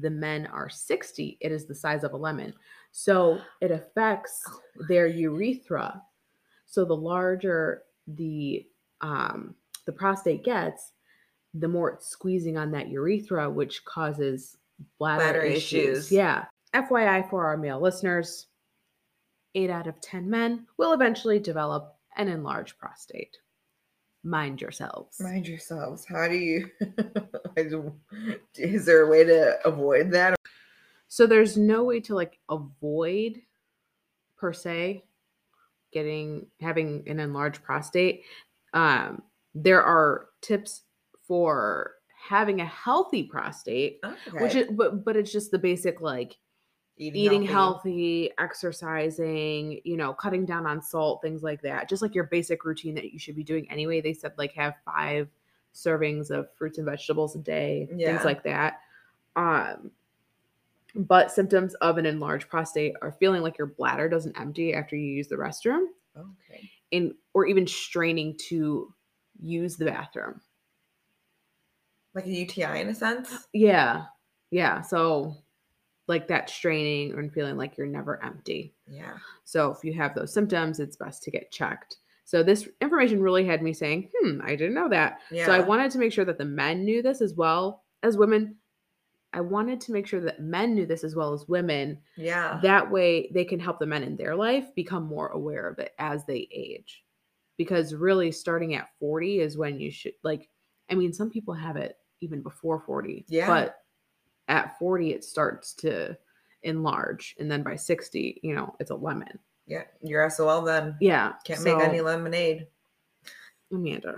the 0.00 0.10
men 0.10 0.46
are 0.46 0.70
60, 0.70 1.36
it 1.40 1.52
is 1.52 1.66
the 1.66 1.74
size 1.74 2.04
of 2.04 2.12
a 2.12 2.16
lemon. 2.16 2.54
So 2.92 3.40
it 3.60 3.70
affects 3.70 4.42
their 4.88 5.06
urethra. 5.06 6.00
So 6.66 6.84
the 6.84 6.96
larger 6.96 7.82
the 8.06 8.66
um, 9.00 9.54
the 9.86 9.92
prostate 9.92 10.44
gets, 10.44 10.92
the 11.52 11.68
more 11.68 11.90
it's 11.90 12.08
squeezing 12.08 12.56
on 12.56 12.70
that 12.70 12.88
urethra, 12.88 13.50
which 13.50 13.84
causes 13.84 14.56
bladder, 14.98 15.24
Bladder 15.24 15.42
issues. 15.42 15.98
issues. 15.98 16.12
Yeah. 16.12 16.46
FYI 16.74 17.28
for 17.28 17.46
our 17.46 17.56
male 17.56 17.80
listeners, 17.80 18.46
eight 19.54 19.70
out 19.70 19.86
of 19.86 20.00
10 20.00 20.28
men 20.28 20.66
will 20.78 20.92
eventually 20.92 21.38
develop 21.38 21.96
an 22.16 22.28
enlarged 22.28 22.78
prostate. 22.78 23.36
Mind 24.24 24.60
yourselves. 24.60 25.20
Mind 25.20 25.46
yourselves. 25.46 26.06
How 26.06 26.26
do 26.26 26.34
you? 26.34 26.70
Is 28.56 28.86
there 28.86 29.02
a 29.02 29.08
way 29.08 29.24
to 29.24 29.58
avoid 29.66 30.10
that? 30.12 30.34
So 31.08 31.26
there's 31.26 31.56
no 31.56 31.84
way 31.84 32.00
to 32.00 32.14
like 32.14 32.38
avoid 32.48 33.42
per 34.36 34.52
se 34.52 35.04
getting 35.92 36.46
having 36.60 37.04
an 37.06 37.20
enlarged 37.20 37.62
prostate. 37.62 38.22
Um, 38.72 39.22
there 39.54 39.82
are 39.82 40.28
tips 40.40 40.82
for 41.26 41.92
having 42.28 42.60
a 42.60 42.66
healthy 42.66 43.22
prostate, 43.24 44.00
which 44.32 44.54
is 44.54 44.68
but 44.72 45.04
but 45.04 45.16
it's 45.16 45.32
just 45.32 45.50
the 45.50 45.58
basic 45.58 46.00
like 46.00 46.36
eating 46.96 47.42
healthy, 47.42 48.30
exercising, 48.38 49.80
you 49.84 49.96
know, 49.96 50.12
cutting 50.12 50.44
down 50.44 50.66
on 50.66 50.80
salt, 50.80 51.20
things 51.22 51.42
like 51.42 51.60
that. 51.62 51.88
Just 51.88 52.02
like 52.02 52.14
your 52.14 52.24
basic 52.24 52.64
routine 52.64 52.94
that 52.94 53.12
you 53.12 53.18
should 53.18 53.34
be 53.36 53.42
doing 53.44 53.68
anyway. 53.70 54.00
They 54.00 54.12
said 54.12 54.32
like 54.38 54.52
have 54.54 54.74
five 54.84 55.28
servings 55.74 56.30
of 56.30 56.46
fruits 56.56 56.78
and 56.78 56.86
vegetables 56.86 57.34
a 57.34 57.40
day, 57.40 57.88
Yeah. 57.94 58.12
things 58.12 58.24
like 58.24 58.42
that. 58.44 58.80
Um 59.36 59.90
but 60.96 61.32
symptoms 61.32 61.74
of 61.76 61.98
an 61.98 62.06
enlarged 62.06 62.48
prostate 62.48 62.94
are 63.02 63.10
feeling 63.10 63.42
like 63.42 63.58
your 63.58 63.66
bladder 63.66 64.08
doesn't 64.08 64.38
empty 64.38 64.72
after 64.74 64.94
you 64.94 65.10
use 65.10 65.26
the 65.26 65.34
restroom 65.34 65.86
Okay. 66.16 66.70
and 66.92 67.12
or 67.32 67.46
even 67.46 67.66
straining 67.66 68.38
to 68.48 68.94
use 69.40 69.76
the 69.76 69.86
bathroom. 69.86 70.40
Like 72.14 72.26
a 72.26 72.30
UTI 72.30 72.80
in 72.80 72.88
a 72.88 72.94
sense. 72.94 73.48
Yeah. 73.52 74.04
Yeah. 74.50 74.82
So 74.82 75.36
like 76.06 76.28
that 76.28 76.50
straining 76.50 77.12
and 77.12 77.32
feeling 77.32 77.56
like 77.56 77.76
you're 77.76 77.86
never 77.86 78.22
empty. 78.22 78.74
Yeah. 78.86 79.14
So 79.44 79.70
if 79.70 79.84
you 79.84 79.94
have 79.94 80.14
those 80.14 80.32
symptoms, 80.32 80.80
it's 80.80 80.96
best 80.96 81.22
to 81.24 81.30
get 81.30 81.50
checked. 81.50 81.96
So 82.24 82.42
this 82.42 82.68
information 82.80 83.22
really 83.22 83.44
had 83.44 83.62
me 83.62 83.72
saying, 83.72 84.10
hmm, 84.14 84.40
I 84.42 84.56
didn't 84.56 84.74
know 84.74 84.88
that. 84.88 85.18
Yeah. 85.30 85.46
So 85.46 85.52
I 85.52 85.60
wanted 85.60 85.90
to 85.92 85.98
make 85.98 86.12
sure 86.12 86.24
that 86.24 86.38
the 86.38 86.44
men 86.44 86.84
knew 86.84 87.02
this 87.02 87.20
as 87.20 87.34
well 87.34 87.84
as 88.02 88.16
women. 88.16 88.56
I 89.32 89.40
wanted 89.40 89.80
to 89.82 89.92
make 89.92 90.06
sure 90.06 90.20
that 90.20 90.40
men 90.40 90.74
knew 90.74 90.86
this 90.86 91.04
as 91.04 91.16
well 91.16 91.32
as 91.34 91.48
women. 91.48 91.98
Yeah. 92.16 92.60
That 92.62 92.90
way 92.90 93.30
they 93.34 93.44
can 93.44 93.58
help 93.58 93.78
the 93.78 93.86
men 93.86 94.02
in 94.02 94.16
their 94.16 94.36
life 94.36 94.74
become 94.74 95.04
more 95.04 95.28
aware 95.28 95.68
of 95.68 95.78
it 95.78 95.92
as 95.98 96.24
they 96.24 96.48
age. 96.52 97.02
Because 97.56 97.94
really 97.94 98.32
starting 98.32 98.74
at 98.74 98.88
40 99.00 99.40
is 99.40 99.56
when 99.56 99.78
you 99.78 99.90
should 99.90 100.14
like 100.22 100.48
I 100.90 100.94
mean 100.94 101.12
some 101.12 101.30
people 101.30 101.54
have 101.54 101.76
it 101.76 101.96
even 102.20 102.42
before 102.42 102.80
40. 102.80 103.26
Yeah. 103.28 103.46
But 103.46 103.76
at 104.48 104.78
40 104.78 105.12
it 105.12 105.24
starts 105.24 105.72
to 105.74 106.16
enlarge 106.62 107.34
and 107.38 107.50
then 107.50 107.62
by 107.62 107.76
60, 107.76 108.40
you 108.42 108.54
know, 108.54 108.74
it's 108.80 108.90
a 108.90 108.94
lemon. 108.94 109.38
yeah. 109.66 109.82
You're 110.02 110.28
SOL 110.30 110.62
then. 110.62 110.96
Yeah. 111.00 111.32
Can't 111.44 111.62
make 111.62 111.78
any 111.78 112.00
lemonade. 112.00 112.66
Amanda. 113.72 114.16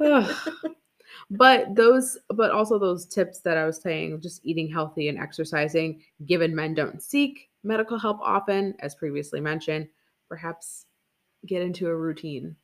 But 1.30 1.74
those 1.74 2.16
but 2.30 2.52
also 2.52 2.78
those 2.78 3.04
tips 3.04 3.40
that 3.40 3.58
i 3.58 3.66
was 3.66 3.80
saying 3.80 4.20
just 4.22 4.40
eating 4.46 4.70
healthy 4.70 5.08
and 5.08 5.18
exercising 5.18 6.00
given 6.24 6.54
men 6.54 6.72
don't 6.74 7.02
seek 7.02 7.50
medical 7.62 7.98
help 7.98 8.18
often 8.22 8.74
as 8.80 8.94
previously 8.94 9.40
mentioned 9.40 9.88
perhaps 10.28 10.86
get 11.44 11.60
into 11.60 11.88
a 11.88 11.94
routine 11.94 12.56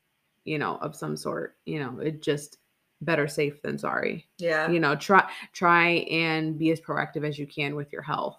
you 0.45 0.59
know 0.59 0.77
of 0.77 0.95
some 0.97 1.17
sort 1.17 1.57
you 1.65 1.79
know 1.79 1.99
it 2.01 2.23
just 2.23 2.59
better 3.01 3.27
safe 3.29 3.61
than 3.63 3.79
sorry 3.79 4.27
Yeah. 4.39 4.71
you 4.71 4.81
know 4.81 4.95
try 4.97 5.29
try 5.53 5.89
and 6.11 6.59
be 6.59 6.71
as 6.71 6.81
proactive 6.81 7.27
as 7.27 7.39
you 7.39 7.47
can 7.47 7.75
with 7.77 7.93
your 7.93 8.03
health 8.03 8.39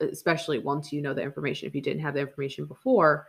especially 0.00 0.58
once 0.58 0.92
you 0.92 1.02
know 1.02 1.14
the 1.14 1.22
information 1.22 1.68
if 1.68 1.74
you 1.74 1.80
didn't 1.82 2.02
have 2.02 2.14
the 2.14 2.20
information 2.20 2.64
before 2.66 3.28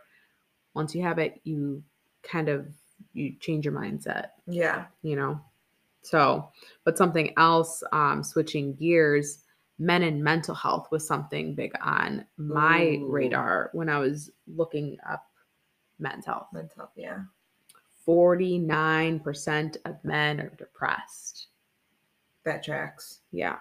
once 0.74 0.94
you 0.94 1.02
have 1.02 1.18
it 1.18 1.40
you 1.44 1.82
kind 2.22 2.48
of 2.48 2.66
you 3.12 3.34
change 3.40 3.64
your 3.64 3.74
mindset 3.74 4.28
Yeah. 4.46 4.86
you 5.02 5.16
know 5.16 5.40
so 6.02 6.48
but 6.84 6.98
something 6.98 7.32
else 7.36 7.82
um 7.92 8.22
switching 8.22 8.74
gears 8.74 9.44
men 9.78 10.02
and 10.02 10.22
mental 10.22 10.54
health 10.54 10.88
was 10.90 11.06
something 11.06 11.54
big 11.54 11.72
on 11.82 12.24
my 12.36 12.98
Ooh. 13.00 13.08
radar 13.10 13.70
when 13.72 13.88
i 13.88 13.98
was 13.98 14.30
looking 14.46 14.96
up 15.08 15.24
men's 15.98 16.26
health 16.26 16.46
Mental 16.52 16.76
health. 16.78 16.90
Yeah. 16.96 17.20
49% 18.08 19.76
of 19.84 19.96
men 20.04 20.40
are 20.40 20.52
depressed 20.58 21.48
That 22.44 22.62
tracks. 22.64 23.20
Yeah. 23.30 23.56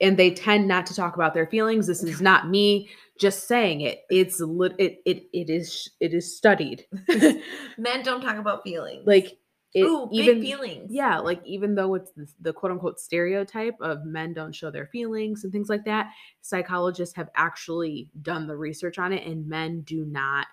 And 0.00 0.16
they 0.16 0.32
tend 0.32 0.68
not 0.68 0.86
to 0.86 0.94
talk 0.94 1.14
about 1.16 1.34
their 1.34 1.46
feelings. 1.46 1.86
This 1.86 2.02
is 2.02 2.20
not 2.20 2.48
me 2.48 2.88
just 3.20 3.46
saying 3.46 3.82
it. 3.82 4.02
It's 4.10 4.40
lit 4.40 4.74
it 4.78 4.98
it 5.06 5.24
it 5.32 5.50
is 5.50 5.90
it 6.00 6.14
is 6.14 6.36
studied. 6.36 6.86
Men 7.78 8.02
don't 8.02 8.22
talk 8.22 8.38
about 8.38 8.62
feelings. 8.64 9.06
like 9.06 9.38
it 9.74 9.82
Ooh, 9.84 10.08
even 10.12 10.40
big 10.40 10.48
feelings. 10.48 10.90
yeah, 10.90 11.18
like 11.18 11.42
even 11.44 11.74
though 11.74 11.94
it's 11.94 12.10
the, 12.12 12.26
the 12.40 12.52
quote 12.54 12.72
unquote 12.72 12.98
stereotype 12.98 13.74
of 13.82 14.04
men 14.06 14.32
don't 14.32 14.54
show 14.54 14.70
their 14.70 14.86
feelings 14.86 15.44
and 15.44 15.52
things 15.52 15.68
like 15.68 15.84
that, 15.84 16.08
psychologists 16.40 17.14
have 17.16 17.28
actually 17.36 18.08
done 18.22 18.46
the 18.46 18.56
research 18.56 18.98
on 18.98 19.12
it 19.12 19.26
and 19.26 19.46
men 19.46 19.82
do 19.82 20.04
not 20.06 20.46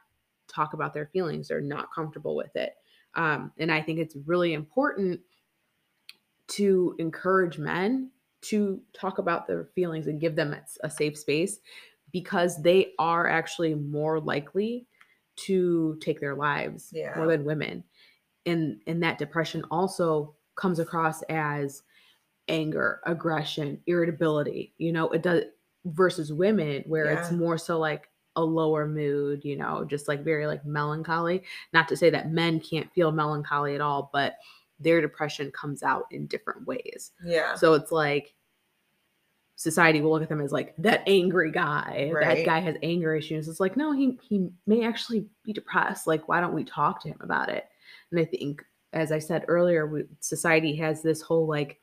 talk 0.48 0.74
about 0.74 0.94
their 0.94 1.08
feelings. 1.08 1.48
They're 1.48 1.62
not 1.62 1.94
comfortable 1.94 2.36
with 2.36 2.56
it. 2.56 2.74
Um, 3.16 3.52
and 3.58 3.72
I 3.72 3.82
think 3.82 4.00
it's 4.00 4.16
really 4.26 4.54
important 4.54 5.22
to 6.50 6.96
encourage 7.00 7.58
men 7.58 8.12
to 8.42 8.82
talk 8.94 9.18
about 9.18 9.48
their 9.48 9.70
feelings 9.76 10.08
and 10.08 10.20
give 10.20 10.36
them 10.36 10.56
a- 10.84 10.90
safe 10.90 11.18
space 11.18 11.60
because 12.12 12.62
they 12.62 12.94
are 13.00 13.28
actually 13.28 13.74
more 13.76 14.20
likely 14.20 14.88
to 15.36 15.98
take 16.02 16.20
their 16.20 16.36
lives 16.36 16.90
Yeah. 16.94 17.16
more 17.16 17.28
than 17.28 17.46
women 17.46 17.84
and 18.46 18.82
and 18.86 19.02
that 19.02 19.18
depression 19.18 19.64
also 19.72 20.36
comes 20.56 20.78
across 20.80 21.22
as 21.24 21.82
anger 22.50 23.00
aggression 23.06 23.82
irritability 23.88 24.74
you 24.78 24.92
know 24.92 25.10
it 25.10 25.24
does 25.24 25.46
versus 25.86 26.32
women 26.32 26.84
where 26.86 27.06
it's 27.06 27.32
more 27.32 27.58
so 27.58 27.80
like 27.80 28.10
a 28.36 28.42
lower 28.44 28.88
mood 28.88 29.44
you 29.46 29.56
know 29.56 29.86
just 29.86 30.08
like 30.08 30.24
very 30.24 30.48
like 30.48 30.66
melancholy 30.66 31.44
not 31.74 31.88
to 31.88 31.96
say 31.96 32.10
that 32.10 32.32
men 32.32 32.60
can't 32.60 32.92
feel 32.94 33.12
melancholy 33.12 33.76
at 33.76 33.82
all 33.82 34.10
but 34.12 34.38
their 34.80 35.02
depression 35.02 35.52
comes 35.52 35.84
out 35.84 36.06
in 36.12 36.26
different 36.28 36.66
ways 36.66 37.12
Yeah. 37.24 37.56
so 37.56 37.74
it's 37.74 37.92
like 37.92 38.34
society 39.56 40.02
will 40.02 40.12
look 40.12 40.24
at 40.24 40.30
them 40.30 40.42
as 40.42 40.52
like 40.52 40.74
that 40.80 41.04
angry 41.08 41.52
guy. 41.52 42.12
That 42.14 42.46
guy 42.46 42.60
has 42.60 42.76
anger 42.84 43.16
issues. 43.16 43.48
It's 43.48 43.60
like, 43.60 43.78
no, 43.78 43.92
he 43.94 44.18
he 44.22 44.50
may 44.66 44.84
actually 44.86 45.26
be 45.44 45.54
depressed. 45.54 46.06
Like, 46.08 46.28
why 46.28 46.42
don't 46.42 46.54
we 46.56 46.64
talk 46.66 47.02
to 47.04 47.08
him 47.08 47.18
about 47.22 47.50
it? 47.50 47.66
And 48.12 48.20
I 48.20 48.26
think, 48.26 48.64
as 48.92 49.12
I 49.12 49.20
said 49.20 49.46
earlier, 49.48 49.88
we, 49.88 50.04
society 50.20 50.76
has 50.78 51.02
this 51.02 51.22
whole 51.22 51.48
like 51.48 51.80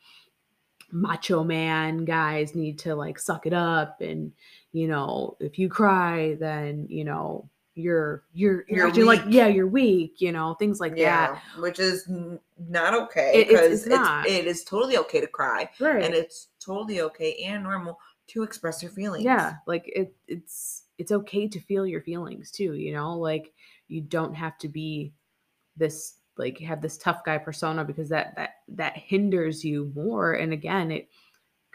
macho 0.93 1.43
man 1.45 2.05
guys 2.05 2.55
need 2.55 2.79
to 2.79 2.95
like 2.95 3.19
suck 3.19 3.47
it 3.47 3.53
up 3.53 4.01
and 4.01 4.33
you 4.73 4.89
know 4.89 5.37
if 5.41 5.59
you 5.59 5.69
cry 5.69 6.37
then 6.41 6.87
you 6.89 7.05
know 7.05 7.49
you're 7.77 8.25
you're 8.35 8.65
you're, 8.69 8.89
You're 8.89 9.07
like 9.07 9.23
yeah 9.29 9.47
you're 9.47 9.67
weak 9.69 10.21
you 10.21 10.33
know 10.33 10.55
things 10.55 10.81
like 10.81 10.93
that 10.93 10.99
yeah. 10.99 11.39
Which 11.61 11.79
is 11.79 12.05
not 12.59 12.95
okay. 12.95 13.31
It- 13.35 13.49
it's- 13.49 13.61
Because 13.61 13.71
it's 13.87 13.87
not. 13.87 14.27
it 14.27 14.47
is 14.47 14.65
totally 14.65 14.97
okay 14.99 15.21
to 15.21 15.27
cry. 15.27 15.71
right 15.81 16.03
And 16.05 16.13
it's 16.15 16.49
totally 16.59 17.01
okay 17.03 17.35
and 17.45 17.63
normal 17.63 17.99
to 18.29 18.43
express 18.43 18.83
your 18.83 18.93
feelings. 18.93 19.25
Yeah, 19.25 19.55
like 19.67 19.91
it 19.95 20.15
it's 20.29 20.83
it's 20.99 21.13
okay 21.13 21.49
to 21.49 21.61
feel 21.61 21.87
your 21.87 22.03
feelings 22.03 22.51
too, 22.51 22.75
you 22.75 22.93
know? 22.93 23.17
Like 23.17 23.53
you 23.89 24.01
don't 24.03 24.35
have 24.35 24.59
to 24.59 24.69
be 24.69 25.13
this 25.77 26.17
like 26.41 26.61
you 26.61 26.67
have 26.67 26.83
this 26.83 26.99
tough 26.99 27.23
guy 27.25 27.39
persona 27.39 27.85
because 27.85 28.09
that 28.09 28.35
that 28.37 28.51
that 28.69 28.97
hinders 28.97 29.65
you 29.65 29.93
more 29.95 30.33
and 30.33 30.53
again 30.53 30.91
it 30.91 31.09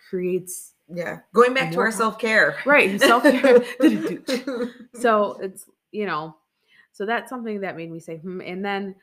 creates 0.09 0.73
Yeah. 0.93 1.19
Going 1.33 1.53
back 1.53 1.71
to 1.71 1.79
our 1.79 1.91
self 1.91 2.19
care. 2.19 2.57
right 2.65 2.99
self-care 2.99 3.63
so 4.93 5.37
it's 5.41 5.65
you 5.91 6.05
know 6.05 6.35
so 6.91 7.05
that's 7.05 7.29
something 7.29 7.61
that 7.61 7.77
made 7.77 7.91
me 7.91 7.99
say 7.99 8.17
hmm. 8.17 8.41
and 8.41 8.63
then 8.63 8.95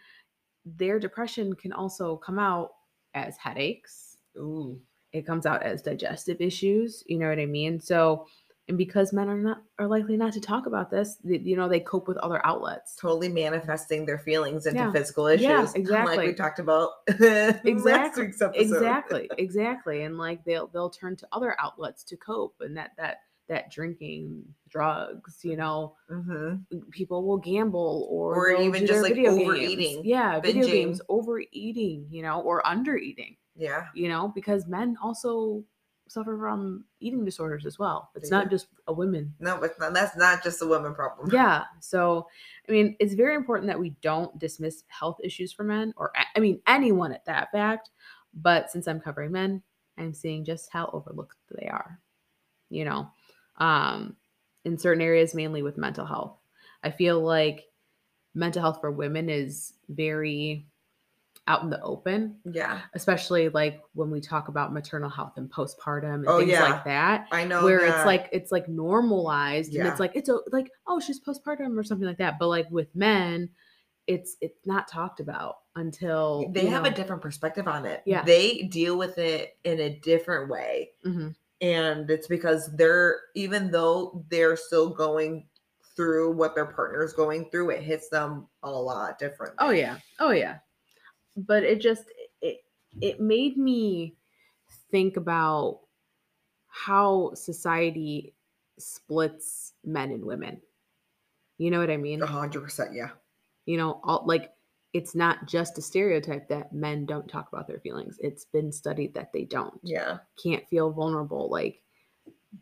their 0.65 0.99
depression 0.99 1.55
can 1.55 1.73
also 1.73 2.17
come 2.17 2.39
out 2.39 2.71
as 3.15 3.37
headaches 3.37 4.17
Ooh. 4.37 4.81
it 5.13 5.27
comes 5.27 5.45
out 5.47 5.63
as 5.63 5.83
digestive 5.83 6.41
issues 6.41 7.03
you 7.07 7.19
know 7.19 7.29
what 7.29 7.39
i 7.39 7.47
mean 7.47 7.81
so 7.81 8.27
and 8.69 8.79
because 8.79 9.13
men 9.13 9.29
are 9.29 9.37
not 9.39 9.63
are 9.79 9.87
likely 9.89 10.17
not 10.17 10.33
to 10.33 10.41
talk 10.41 10.67
about 10.67 10.91
this 10.91 11.17
th- 11.27 11.43
you 11.43 11.57
know 11.57 11.69
they 11.69 11.81
cope 11.81 12.07
with 12.09 12.17
other 12.19 12.45
outlets 12.47 12.95
Totally 12.97 13.29
manifesting 13.29 14.07
their 14.07 14.19
feelings 14.19 14.67
into 14.67 14.81
Yeah. 14.85 14.93
physical 14.93 15.27
issues. 15.27 15.43
Yeah, 15.47 15.67
exactly 15.75 16.17
Like 16.17 16.27
we 16.29 16.35
talked 16.35 16.59
about 16.61 16.91
last 17.21 17.65
Exactly, 17.65 18.27
week's 18.27 18.41
episode. 18.43 18.61
exactly 18.61 19.31
exactly 19.39 20.03
and 20.03 20.17
like 20.19 20.45
they'll 20.45 20.69
they'll 20.69 20.91
turn 20.91 21.17
to 21.17 21.29
other 21.33 21.57
outlets 21.61 22.05
to 22.05 22.17
cope 22.17 22.55
and 22.61 22.77
that 22.77 22.93
that 22.97 23.19
that 23.49 23.71
drinking 23.73 24.43
drugs 24.69 25.41
you 25.43 25.57
know 25.57 25.95
hmm 26.09 26.55
people 26.91 27.27
will 27.27 27.37
gamble 27.39 28.07
or 28.11 28.35
Or 28.37 28.51
even 28.63 28.87
just, 28.87 29.03
like, 29.03 29.15
video 29.15 29.37
games. 29.37 29.49
overeating, 29.49 30.01
yeah 30.05 30.39
video 30.41 30.67
games 30.67 31.01
overeating 31.09 32.07
you 32.11 32.23
know 32.23 32.41
or 32.43 32.63
undereating 32.63 33.37
Yeah. 33.57 33.87
you 33.95 34.09
know 34.09 34.29
because 34.35 34.67
men 34.69 34.97
also 35.03 35.65
suffer 36.13 36.37
from 36.39 36.85
eating 37.01 37.25
disorders 37.25 37.67
as 37.67 37.79
well. 37.79 38.11
It's 38.15 38.31
not 38.31 38.51
just 38.51 38.67
a 38.87 38.93
women 38.93 39.35
No, 39.41 39.63
it's 39.63 39.79
not, 39.79 39.95
that's 39.95 40.17
not 40.17 40.43
just 40.43 40.63
a 40.63 40.67
women 40.67 40.95
problem. 40.95 41.31
yeah 41.33 41.65
so 41.81 42.27
i 42.69 42.73
mean 42.73 42.97
it's 43.01 43.15
very 43.15 43.35
important 43.35 43.67
that 43.69 43.79
we 43.79 43.91
don't 44.03 44.39
dismiss 44.39 44.85
health 44.89 45.19
issues 45.23 45.53
for 45.53 45.65
men 45.65 45.93
or 45.97 46.13
I 46.37 46.41
mean 46.41 46.61
anyone 46.67 47.13
at 47.13 47.25
that 47.27 47.51
fact 47.53 47.91
but 48.35 48.71
since 48.71 48.87
i'm 48.87 49.01
covering 49.01 49.33
men 49.33 49.63
i'm 49.99 50.13
seeing 50.15 50.45
just 50.45 50.71
how 50.73 50.91
overlooked 50.93 51.37
they 51.51 51.67
are 51.69 51.99
you 52.71 52.85
know 52.85 53.09
um 53.59 54.17
in 54.65 54.79
certain 54.79 55.03
areas 55.03 55.35
mainly 55.35 55.63
with 55.63 55.77
mental 55.77 56.07
health. 56.07 56.37
I 56.85 56.91
feel 56.91 57.21
like 57.21 57.65
mental 58.35 58.63
health 58.63 58.81
for 58.81 58.91
women 58.91 59.29
is 59.29 59.73
very 59.89 60.67
out 61.49 61.63
in 61.63 61.71
the 61.71 61.81
open 61.83 62.37
Yeah. 62.45 62.81
especially 62.95 63.49
like 63.49 63.81
when 63.95 64.11
we 64.11 64.21
talk 64.21 64.47
about 64.49 64.73
maternal 64.73 65.11
health 65.11 65.33
and 65.37 65.51
postpartum 65.51 66.15
and 66.15 66.29
Oh, 66.29 66.39
things 66.39 66.53
yeah. 66.53 66.63
like 66.63 66.85
that 66.85 67.27
I 67.33 67.45
know. 67.45 67.65
where 67.65 67.81
that. 67.81 67.97
it's 67.99 68.07
like 68.07 68.29
it's 68.33 68.53
like 68.53 68.69
normalized 68.69 69.75
and 69.75 69.87
it's 69.89 69.99
like 69.99 70.13
it's 70.15 70.29
a, 70.29 70.39
like 70.53 70.71
oh 70.87 71.01
she's 71.01 71.21
postpartum 71.21 71.77
or 71.77 71.83
something 71.83 72.07
like 72.07 72.19
that 72.19 72.39
but 72.39 72.47
like 72.49 72.71
with 72.71 72.95
men 72.95 73.49
it's 74.07 74.37
it's 74.41 74.59
not 74.67 74.87
talked 74.89 75.19
about 75.21 75.57
until 75.77 76.49
they 76.53 76.67
have 76.67 76.83
know, 76.85 76.91
a 76.91 76.93
different 76.93 77.23
perspective 77.23 77.67
on 77.69 77.87
it. 77.87 78.03
Yeah. 78.05 78.23
They 78.25 78.63
deal 78.71 78.99
with 78.99 79.17
it 79.17 79.57
in 79.65 79.81
a 79.81 79.99
different 80.01 80.51
way. 80.51 80.91
mhm. 81.07 81.35
And 81.63 82.11
it's 82.11 82.27
because 82.27 82.69
they're, 82.77 83.21
even 83.37 83.71
though 83.71 84.25
they're 84.29 84.57
still 84.57 84.91
going 84.91 85.47
through 85.97 86.33
what 86.33 86.55
their 86.57 86.67
partner's 86.67 87.13
going 87.13 87.49
through, 87.51 87.71
it 87.71 87.81
hits 87.83 88.09
them 88.09 88.49
a 88.65 88.71
lot 88.71 89.19
different. 89.21 89.55
oh 89.61 89.71
yeah 89.71 89.99
oh 90.19 90.33
yeah 90.33 90.59
but 91.37 91.63
it 91.63 91.81
just 91.81 92.05
it 92.41 92.65
it 93.01 93.21
made 93.21 93.57
me 93.57 94.15
think 94.91 95.17
about 95.17 95.81
how 96.69 97.33
society 97.35 98.35
splits 98.79 99.75
men 99.85 100.11
and 100.11 100.25
women 100.25 100.61
you 101.59 101.71
know 101.71 101.79
what 101.81 101.91
i 101.91 101.97
mean 101.97 102.23
A 102.23 102.27
hundred 102.27 102.63
percent. 102.63 102.93
Yeah. 102.95 103.11
you 103.67 103.77
know 103.77 104.01
all 104.03 104.25
like 104.27 104.53
it's 104.93 105.15
not 105.15 105.47
just 105.47 105.79
a 105.79 105.83
stereotype 105.83 106.49
that 106.49 106.73
men 106.73 107.07
don't 107.07 107.29
talk 107.29 107.49
about 107.53 107.67
their 107.69 107.81
feelings 107.81 108.19
it's 108.21 108.45
been 108.47 108.73
studied 108.73 109.15
that 109.15 109.33
they 109.33 109.45
don't 109.45 109.79
Yeah. 109.83 110.19
can't 110.43 110.67
feel 110.69 110.91
vulnerable 110.91 111.49
like 111.51 111.83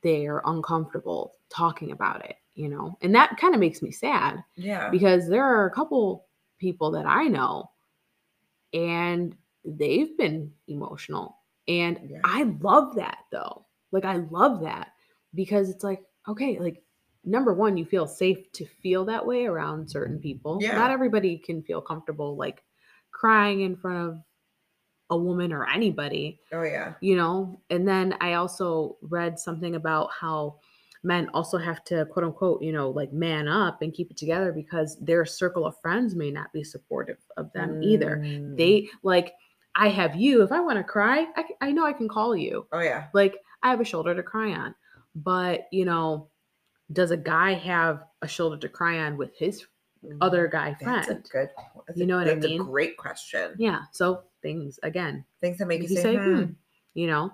they're 0.03 0.43
uncomfortable 0.45 1.35
talking 1.49 1.93
about 1.93 2.25
it 2.25 2.37
you 2.55 2.69
know 2.69 2.97
and 3.03 3.15
that 3.15 3.37
kind 3.39 3.55
of 3.55 3.61
makes 3.61 3.83
me 3.83 3.91
sad 3.93 4.43
Yeah. 4.57 4.91
because 4.91 5.29
there 5.29 5.45
are 5.45 5.67
a 5.67 5.71
couple 5.73 6.27
people 6.59 6.91
that 6.93 7.07
i 7.07 7.25
know 7.25 7.71
and 8.73 9.37
they've 9.65 10.17
been 10.17 10.53
emotional 10.69 11.37
and 11.69 11.99
Yeah. 12.09 12.21
i 12.25 12.45
love 12.61 12.95
that 12.97 13.19
though 13.31 13.67
like 13.93 14.05
i 14.05 14.17
love 14.17 14.61
that 14.63 14.93
because 15.35 15.69
it's 15.71 15.85
like 15.85 16.03
okay 16.29 16.59
like 16.59 16.83
number 17.25 17.53
one 17.53 17.77
you 17.77 17.85
feel 17.85 18.07
safe 18.07 18.51
to 18.53 18.65
feel 18.65 19.05
that 19.05 19.27
way 19.27 19.45
around 19.47 19.89
certain 19.91 20.19
people 20.19 20.59
Yeah. 20.61 20.75
not 20.77 20.91
everybody 20.91 21.37
can 21.37 21.63
feel 21.63 21.81
comfortable 21.83 22.37
like 22.37 22.63
crying 23.11 23.61
in 23.61 23.77
front 23.77 23.99
of 24.09 24.19
a 25.11 25.17
woman 25.17 25.53
or 25.53 25.69
anybody 25.69 26.41
Oh 26.53 26.63
yeah. 26.63 26.95
you 27.01 27.17
know 27.17 27.61
and 27.69 27.87
then 27.87 28.15
i 28.21 28.35
also 28.35 28.97
read 29.03 29.39
something 29.39 29.75
about 29.75 30.11
how 30.19 30.61
men 31.03 31.29
also 31.33 31.57
have 31.57 31.83
to 31.85 32.05
quote 32.07 32.25
unquote 32.25 32.63
you 32.63 32.73
know 32.73 32.91
like 32.91 33.13
man 33.13 33.49
up 33.49 33.81
and 33.83 33.95
keep 33.95 34.11
it 34.11 34.17
together 34.17 34.53
because 34.53 34.99
their 35.01 35.25
circle 35.25 35.65
of 35.67 35.75
friends 35.81 36.15
may 36.15 36.31
not 36.31 36.53
be 36.53 36.63
supportive 36.63 37.17
of 37.37 37.51
them 37.55 37.83
either 37.83 38.19
Mm. 38.19 38.57
they 38.57 38.89
like 39.03 39.33
i 39.77 39.89
have 39.89 40.15
you 40.17 40.43
if 40.43 40.53
i 40.53 40.61
want 40.61 40.77
to 40.79 40.85
cry 40.85 41.27
I 41.63 41.73
know 41.73 41.85
i 41.87 41.93
can 41.95 42.09
call 42.09 42.37
you 42.37 42.67
Oh 42.73 42.81
yeah. 42.81 43.07
like 43.15 43.37
i 43.63 43.71
have 43.71 43.81
a 43.81 43.85
shoulder 43.85 44.15
to 44.15 44.23
cry 44.23 44.53
on 44.53 44.75
but 45.15 45.69
you 45.73 45.85
know 45.87 46.29
does 46.93 47.13
a 47.13 47.17
guy 47.17 47.55
have 47.55 48.05
a 48.23 48.29
shoulder 48.29 48.57
to 48.59 48.69
cry 48.69 48.99
on 48.99 49.17
with 49.17 49.35
his 49.39 49.65
other 50.21 50.49
guy 50.49 50.77
That's 50.81 51.07
friend 51.07 51.25
a 51.25 51.29
good. 51.29 51.49
That's 51.87 51.99
You 51.99 52.05
a- 52.05 52.09
know 52.09 52.17
what 52.19 52.29
I 52.29 52.35
mean? 52.35 52.61
a 52.61 52.65
great 52.65 52.97
question. 52.99 53.55
yeah 53.59 53.83
so 53.93 54.23
things 54.43 54.79
again 54.83 55.25
Things 55.41 55.59
that 55.59 55.67
make 55.67 55.81
make 55.81 55.91
you 55.91 55.97
say, 55.97 56.17
hmm. 56.17 56.37
hmm, 56.43 56.53
you 56.95 57.07
know 57.07 57.31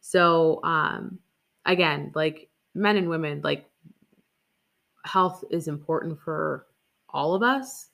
so 0.00 0.60
um 0.64 1.18
again 1.66 2.10
like 2.14 2.48
men 2.74 2.96
and 2.96 3.08
women 3.08 3.40
like 3.42 3.68
health 5.04 5.44
is 5.50 5.68
important 5.68 6.18
for 6.18 6.66
all 7.10 7.34
of 7.34 7.42
us 7.42 7.88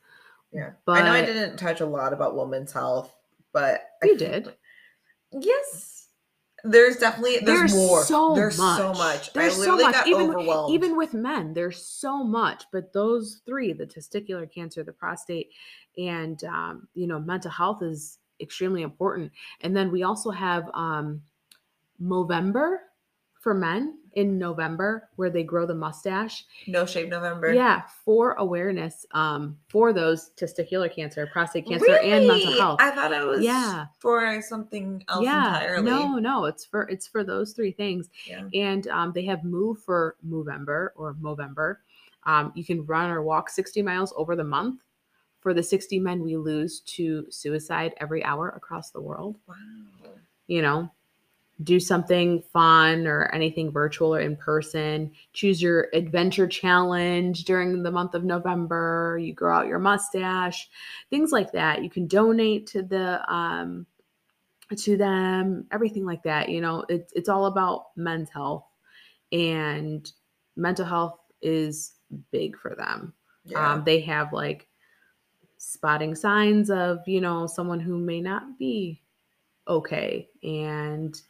Yeah. 0.52 0.70
but 0.86 1.02
I 1.02 1.04
know 1.04 1.12
I 1.12 1.24
didn't 1.24 1.56
touch 1.56 1.80
a 1.80 1.86
lot 1.86 2.12
about 2.12 2.36
women's 2.36 2.72
health, 2.72 3.12
but 3.52 3.82
You 4.02 4.16
feel 4.16 4.28
did. 4.28 4.54
Yes. 5.32 6.08
There's 6.62 6.96
definitely 6.98 7.38
there's, 7.38 7.72
there's 7.72 7.74
more. 7.74 8.04
so 8.04 8.34
there's 8.34 8.58
much 8.58 8.76
so 8.78 8.92
much. 8.92 9.32
there's 9.32 9.54
I 9.54 9.56
so 9.56 9.60
literally 9.60 9.82
much 9.84 9.94
got 9.94 10.06
even 10.08 10.28
overwhelmed. 10.28 10.74
even 10.74 10.96
with 10.96 11.14
men 11.14 11.54
there's 11.54 11.82
so 11.86 12.22
much 12.22 12.64
but 12.70 12.92
those 12.92 13.40
three 13.46 13.72
the 13.72 13.86
testicular 13.86 14.50
cancer 14.52 14.82
the 14.82 14.92
prostate 14.92 15.50
and 15.96 16.44
um, 16.44 16.86
you 16.94 17.06
know 17.06 17.18
mental 17.18 17.50
health 17.50 17.82
is 17.82 18.18
extremely 18.42 18.82
important 18.82 19.32
and 19.62 19.74
then 19.74 19.90
we 19.90 20.02
also 20.02 20.30
have 20.30 20.68
um 20.74 21.22
movember 22.02 22.76
for 23.40 23.55
men 23.55 23.96
in 24.14 24.37
november 24.38 25.09
where 25.16 25.31
they 25.31 25.42
grow 25.42 25.64
the 25.66 25.74
mustache 25.74 26.44
no 26.66 26.85
shave 26.85 27.09
November. 27.09 27.53
Yeah, 27.55 27.83
for 28.05 28.33
awareness, 28.35 29.07
um, 29.12 29.57
for 29.68 29.92
those 29.92 30.31
testicular 30.37 30.92
cancer, 30.94 31.26
prostate 31.33 31.66
cancer, 31.66 31.96
and 31.98 32.26
mental 32.26 32.53
health. 32.59 32.81
I 32.81 32.90
thought 32.90 33.12
it 33.12 33.24
was 33.26 33.42
Yeah. 33.42 33.87
for 33.98 34.42
something 34.42 35.05
else 35.09 35.24
yeah, 35.24 35.55
entirely. 35.55 35.90
no, 35.90 36.16
no, 36.18 36.44
it's 36.44 36.64
for 36.64 36.83
it's 36.88 37.07
for 37.07 37.24
those 37.24 37.53
three 37.53 37.72
things. 37.72 38.09
Yeah. 38.26 38.44
And 38.53 38.87
um, 38.88 39.12
they 39.12 39.24
have 39.26 39.42
move 39.44 39.79
for 39.81 40.16
Movember 40.26 40.88
or 40.96 41.14
Movember. 41.14 41.76
Um, 42.24 42.53
you 42.55 42.64
can 42.64 42.85
run 42.87 43.11
or 43.11 43.22
walk 43.22 43.48
60 43.48 43.81
miles 43.83 44.12
over 44.16 44.37
the 44.37 44.44
month. 44.44 44.83
For 45.40 45.55
the 45.55 45.62
60 45.62 45.98
men 46.00 46.22
we 46.22 46.37
lose 46.37 46.81
to 46.96 47.24
suicide 47.31 47.94
every 47.96 48.22
hour 48.24 48.50
across 48.50 48.90
the 48.90 49.00
world, 49.00 49.38
Wow. 49.48 49.55
you 50.48 50.61
know, 50.62 50.90
do 51.62 51.78
something 51.78 52.42
fun 52.52 53.06
or 53.06 53.30
anything 53.34 53.70
virtual 53.70 54.14
or 54.14 54.20
in 54.20 54.36
person. 54.36 55.10
Choose 55.32 55.60
your 55.60 55.88
adventure 55.92 56.46
challenge 56.46 57.44
during 57.44 57.82
the 57.82 57.90
month 57.90 58.14
of 58.14 58.24
November. 58.24 59.18
You 59.20 59.34
grow 59.34 59.58
out 59.58 59.66
your 59.66 59.78
mustache, 59.78 60.70
things 61.10 61.32
like 61.32 61.52
that. 61.52 61.82
You 61.82 61.90
can 61.90 62.06
donate 62.06 62.66
to 62.68 62.82
the 62.82 63.32
um 63.32 63.86
to 64.76 64.96
them, 64.96 65.66
everything 65.72 66.06
like 66.06 66.22
that. 66.22 66.48
You 66.48 66.60
know, 66.60 66.84
it's 66.88 67.12
it's 67.14 67.28
all 67.28 67.46
about 67.46 67.86
men's 67.96 68.30
health 68.30 68.64
and 69.32 70.10
mental 70.56 70.84
health 70.84 71.18
is 71.42 71.92
big 72.30 72.56
for 72.56 72.74
them. 72.74 73.12
Yeah. 73.44 73.72
Um, 73.72 73.84
they 73.84 74.00
have 74.00 74.32
like 74.32 74.68
spotting 75.58 76.14
signs 76.14 76.70
of, 76.70 77.06
you 77.06 77.20
know, 77.20 77.46
someone 77.46 77.80
who 77.80 77.98
may 77.98 78.20
not 78.20 78.58
be 78.58 79.02
okay 79.68 80.28
and 80.42 81.20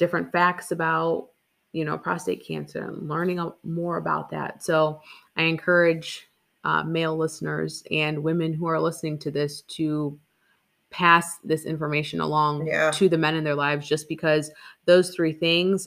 different 0.00 0.32
facts 0.32 0.72
about, 0.72 1.28
you 1.72 1.84
know, 1.84 1.96
prostate 1.96 2.44
cancer 2.44 2.82
and 2.82 3.08
learning 3.08 3.38
more 3.62 3.98
about 3.98 4.30
that. 4.30 4.64
So 4.64 5.00
I 5.36 5.42
encourage 5.44 6.26
uh, 6.64 6.82
male 6.82 7.16
listeners 7.16 7.84
and 7.92 8.24
women 8.24 8.52
who 8.52 8.66
are 8.66 8.80
listening 8.80 9.18
to 9.20 9.30
this 9.30 9.62
to 9.76 10.18
pass 10.90 11.36
this 11.44 11.64
information 11.64 12.20
along 12.20 12.66
Yeah. 12.66 12.90
to 12.90 13.08
the 13.08 13.16
men 13.18 13.36
in 13.36 13.44
their 13.44 13.54
lives 13.54 13.86
just 13.88 14.08
because 14.08 14.50
those 14.86 15.14
three 15.14 15.32
things 15.32 15.86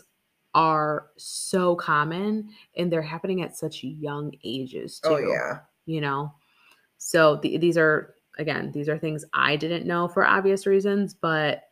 are 0.56 1.08
so 1.18 1.76
common 1.76 2.48
and 2.78 2.90
they're 2.90 3.02
happening 3.02 3.42
at 3.42 3.58
such 3.58 3.84
young 3.84 4.32
ages 4.44 5.00
too 5.00 5.10
oh 5.10 5.18
yeah. 5.18 5.60
you 5.88 6.00
know 6.00 6.32
so 7.00 7.38
the, 7.38 7.58
these 7.58 7.76
are 7.78 8.14
again, 8.38 8.72
these 8.72 8.90
are 8.90 8.98
things 8.98 9.26
I 9.34 9.56
didn't 9.56 9.86
know 9.86 10.08
for 10.08 10.26
obvious 10.26 10.66
reasons, 10.66 11.14
but 11.14 11.64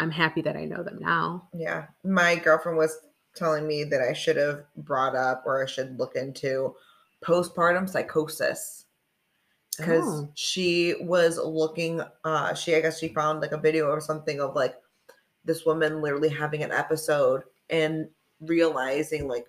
I'm 0.00 0.10
happy 0.10 0.40
that 0.42 0.56
I 0.56 0.64
know 0.64 0.82
them 0.82 0.98
now. 1.00 1.48
Yeah. 1.54 1.86
My 2.04 2.36
girlfriend 2.36 2.78
was 2.78 2.98
telling 3.36 3.66
me 3.68 3.84
that 3.84 4.00
I 4.00 4.12
should 4.12 4.36
have 4.36 4.64
brought 4.76 5.14
up 5.14 5.44
or 5.46 5.62
I 5.62 5.66
should 5.66 5.98
look 5.98 6.16
into 6.16 6.74
postpartum 7.22 7.88
psychosis 7.88 8.86
because 9.76 10.04
Oh. 10.04 10.28
she 10.34 10.94
was 11.00 11.38
looking 11.38 12.02
uh 12.24 12.54
she 12.54 12.74
I 12.74 12.80
guess 12.80 12.98
she 12.98 13.08
found 13.08 13.40
like 13.40 13.52
a 13.52 13.58
video 13.58 13.86
or 13.88 14.00
something 14.00 14.40
of 14.40 14.54
like 14.56 14.74
this 15.44 15.64
woman 15.64 16.00
literally 16.02 16.28
having 16.30 16.62
an 16.62 16.72
episode 16.72 17.42
and 17.68 18.08
realizing 18.40 19.28
like 19.28 19.46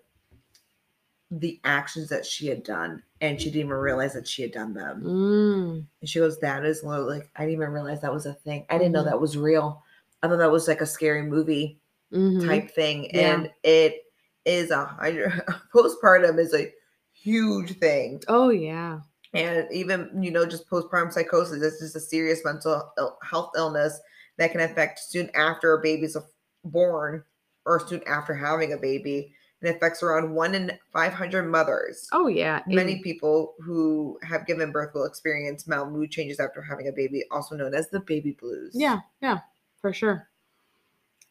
the 1.32 1.60
actions 1.64 2.10
that 2.10 2.26
she 2.26 2.48
had 2.48 2.62
done 2.64 3.02
and 3.22 3.40
she 3.40 3.46
didn't 3.50 3.68
even 3.68 3.78
realize 3.78 4.14
that 4.14 4.28
she 4.28 4.42
had 4.42 4.52
done 4.52 4.74
them. 4.74 5.02
Mm. 5.04 5.86
And 6.02 6.10
she 6.10 6.20
goes, 6.20 6.40
That 6.40 6.66
is 6.66 6.84
literally 6.84 7.20
like 7.20 7.30
I 7.38 7.42
didn't 7.46 7.54
even 7.62 7.72
realize 7.72 8.02
that 8.02 8.14
was 8.14 8.26
a 8.26 8.34
thing. 8.34 8.66
I 8.70 8.78
didn't 8.78 8.92
know 8.92 9.02
Mhm. 9.04 9.06
that 9.12 9.22
was 9.22 9.38
real. 9.38 9.82
I 10.24 10.28
thought 10.28 10.38
that 10.38 10.52
was 10.52 10.68
like 10.68 10.82
a 10.82 10.86
scary 10.86 11.24
movie 11.24 11.80
Mhm. 12.14 12.46
type 12.46 12.72
thing. 12.72 13.10
Yeah. 13.14 13.34
And 13.36 13.52
it 13.64 14.04
is 14.46 14.72
a 14.72 14.86
hundred 14.86 15.32
postpartum 15.74 16.38
is 16.40 16.54
a 16.54 16.72
huge 17.14 17.78
thing. 17.80 18.22
Oh 18.28 18.50
yeah. 18.50 19.00
And 19.34 19.66
even, 19.72 20.22
you 20.22 20.30
know, 20.32 20.46
just 20.46 20.70
postpartum 20.70 21.14
psychosis, 21.14 21.64
it's 21.64 21.80
just 21.80 21.96
a 21.96 22.00
serious 22.02 22.44
mental 22.44 22.92
health 23.24 23.52
illness 23.56 24.00
that 24.38 24.52
can 24.52 24.60
affect 24.62 25.00
soon 25.00 25.30
after 25.36 25.74
a 25.74 25.82
baby's 25.82 26.18
born 26.66 27.24
or 27.66 27.86
soon 27.88 28.02
after 28.08 28.34
having 28.34 28.74
a 28.74 28.78
baby. 28.78 29.34
It 29.62 29.76
affects 29.76 30.02
around 30.02 30.34
one 30.34 30.56
in 30.56 30.72
500 30.92 31.44
mothers. 31.44 32.08
Oh 32.12 32.28
yeah. 32.28 32.62
Many 32.68 32.94
And- 32.94 33.04
people 33.04 33.54
who 33.60 34.20
have 34.24 34.46
given 34.48 34.72
birth 34.72 34.94
will 34.94 35.06
experience 35.06 35.68
mild 35.68 35.94
mood 35.94 36.10
changes 36.12 36.40
after 36.40 36.62
having 36.62 36.88
a 36.88 36.92
baby, 36.92 37.24
also 37.32 37.56
known 37.56 37.74
as 37.76 37.88
the 37.90 38.00
baby 38.02 38.32
blues. 38.42 38.72
yeah, 38.74 39.00
yeah, 39.22 39.40
for 39.82 39.94
sure. 39.94 40.30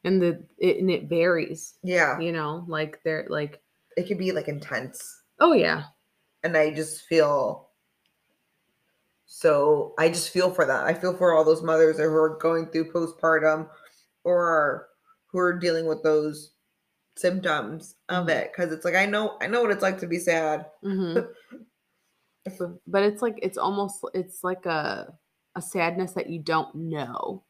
And 0.04 0.20
the 0.22 0.46
it, 0.58 0.78
and 0.78 0.90
it 0.90 1.08
varies, 1.08 1.78
Yeah. 1.82 2.18
you 2.20 2.32
know, 2.32 2.64
like 2.68 3.02
they're 3.04 3.26
like, 3.28 3.62
It 3.96 4.06
could 4.08 4.18
be 4.18 4.32
like 4.32 4.48
intense. 4.48 5.22
oh 5.40 5.52
yeah, 5.52 5.88
And 6.42 6.54
I 6.56 6.70
just 6.74 7.02
feel 7.06 7.70
so, 9.26 9.94
I 9.98 10.08
just 10.08 10.30
feel 10.30 10.50
for 10.52 10.64
that. 10.66 10.84
I 10.84 10.94
feel 10.94 11.16
for 11.16 11.32
all 11.32 11.44
those 11.44 11.62
mothers 11.62 11.98
who 11.98 12.04
are 12.04 12.36
going 12.38 12.66
through 12.66 12.92
postpartum 12.92 13.70
or 14.24 14.88
who 15.26 15.38
are 15.38 15.58
dealing 15.58 15.86
with 15.86 16.02
those 16.02 16.54
symptoms 17.16 17.96
of 18.10 18.28
Mhm. 18.28 18.30
it. 18.30 18.52
Cause 18.54 18.72
it's 18.72 18.84
like, 18.84 18.96
I 18.96 19.06
know, 19.06 19.38
I 19.40 19.48
know 19.48 19.62
what 19.62 19.70
it's 19.72 19.82
like 19.82 19.98
to 20.00 20.08
be 20.08 20.18
sad. 20.18 20.66
hmm 20.82 21.14
but, 21.14 21.32
but 22.86 23.02
it's 23.02 23.22
like 23.22 23.38
it's 23.42 23.58
almost 23.58 24.04
it's 24.14 24.42
like 24.42 24.66
a 24.66 25.18
a 25.56 25.62
sadness 25.62 26.12
that 26.12 26.30
you 26.30 26.40
don't 26.40 26.74
know 26.74 27.44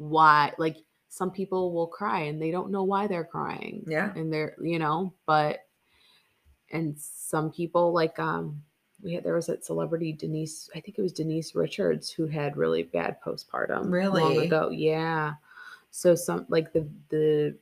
why. 0.00 0.52
Like 0.58 0.78
some 1.08 1.30
people 1.30 1.72
will 1.72 1.86
cry 1.86 2.20
and 2.22 2.40
they 2.40 2.50
don't 2.50 2.70
know 2.70 2.84
why 2.84 3.06
they're 3.06 3.24
crying. 3.24 3.84
Yeah. 3.86 4.12
and 4.16 4.32
they're 4.32 4.54
you 4.62 4.78
know 4.78 5.12
but 5.26 5.66
and 6.72 6.96
some 6.98 7.50
people 7.50 7.92
like 7.92 8.18
um 8.18 8.62
we 9.02 9.14
had 9.14 9.24
there 9.24 9.34
was 9.34 9.46
that 9.46 9.64
celebrity 9.64 10.12
denise 10.12 10.70
i 10.74 10.80
think 10.80 10.98
it 10.98 11.02
was 11.02 11.12
denise 11.12 11.54
richards 11.54 12.10
who 12.10 12.26
had 12.26 12.56
really 12.56 12.82
bad 12.84 13.16
postpartum 13.24 13.90
really 13.90 14.22
long 14.22 14.38
ago 14.38 14.70
yeah 14.70 15.34
so 15.90 16.14
some 16.14 16.46
like 16.48 16.72
the 16.72 16.86
the 17.08 17.56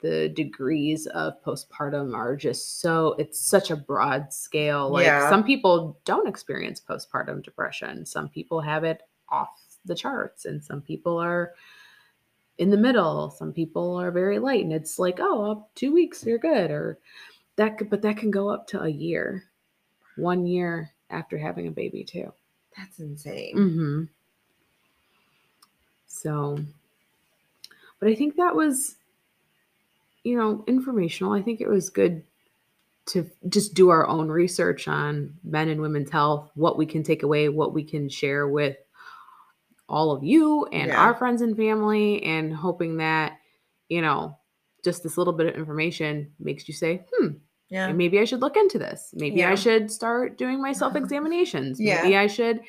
the 0.00 0.28
degrees 0.30 1.06
of 1.08 1.42
postpartum 1.42 2.14
are 2.14 2.36
just 2.36 2.80
so 2.80 3.14
it's 3.18 3.40
such 3.40 3.70
a 3.72 3.76
broad 3.76 4.32
scale 4.32 4.88
like 4.90 5.06
Yeah. 5.06 5.28
some 5.28 5.42
people 5.42 5.98
don't 6.04 6.28
experience 6.28 6.80
postpartum 6.80 7.42
depression 7.42 8.06
some 8.06 8.28
people 8.28 8.60
have 8.60 8.84
it 8.84 9.02
off 9.28 9.58
the 9.84 9.94
charts 9.94 10.44
and 10.44 10.62
some 10.62 10.80
people 10.80 11.16
are 11.18 11.52
in 12.58 12.70
the 12.70 12.76
middle 12.76 13.30
some 13.30 13.52
people 13.52 13.96
are 13.96 14.10
very 14.10 14.38
light 14.38 14.62
and 14.62 14.72
it's 14.72 14.98
like 14.98 15.18
oh 15.20 15.66
two 15.74 15.92
weeks 15.92 16.24
you're 16.24 16.38
good 16.38 16.70
or 16.70 16.98
that 17.56 17.78
could 17.78 17.88
but 17.90 18.02
that 18.02 18.16
can 18.16 18.30
go 18.30 18.48
up 18.50 18.66
to 18.66 18.80
a 18.82 18.88
year 18.88 19.44
one 20.16 20.46
year 20.46 20.90
after 21.08 21.38
having 21.38 21.66
a 21.66 21.70
baby 21.72 22.04
too 22.04 22.32
That's 22.76 22.98
insane. 23.00 23.56
mm-hmm. 23.56 24.02
so 26.06 26.58
but 27.98 28.08
i 28.08 28.14
think 28.14 28.36
that 28.36 28.54
was 28.54 28.96
you 30.24 30.36
know 30.36 30.62
informational 30.66 31.32
i 31.32 31.40
think 31.42 31.60
it 31.60 31.68
was 31.68 31.88
good 31.90 32.22
to 33.06 33.28
just 33.48 33.74
do 33.74 33.88
our 33.88 34.06
own 34.06 34.28
research 34.28 34.86
on 34.86 35.34
men 35.42 35.68
and 35.68 35.80
women's 35.80 36.10
health 36.10 36.50
what 36.54 36.76
we 36.76 36.86
can 36.86 37.02
take 37.02 37.22
away 37.22 37.48
what 37.48 37.72
we 37.72 37.82
can 37.82 38.08
share 38.08 38.46
with 38.46 38.76
all 39.90 40.12
of 40.12 40.22
you 40.24 40.64
and 40.66 40.88
Yeah. 40.88 41.00
our 41.02 41.14
friends 41.14 41.42
and 41.42 41.56
family 41.56 42.22
and 42.22 42.54
hoping 42.54 42.96
that 42.98 43.32
you 43.88 44.00
know 44.00 44.36
just 44.84 45.02
this 45.02 45.18
little 45.18 45.32
bit 45.34 45.48
of 45.48 45.56
information 45.56 46.32
makes 46.38 46.66
you 46.68 46.72
say 46.74 47.04
hmm 47.12 47.28
Yeah. 47.68 47.92
maybe 47.92 48.18
I 48.20 48.24
should 48.24 48.40
look 48.40 48.56
into 48.56 48.78
this. 48.78 49.12
Maybe 49.14 49.44
I 49.44 49.54
should 49.56 49.90
start 49.90 50.38
doing 50.38 50.62
my 50.62 50.72
self 50.80 50.96
examinations. 50.96 51.78
Yeah. 51.80 52.02
Maybe 52.02 52.16
I 52.16 52.26
should 52.28 52.60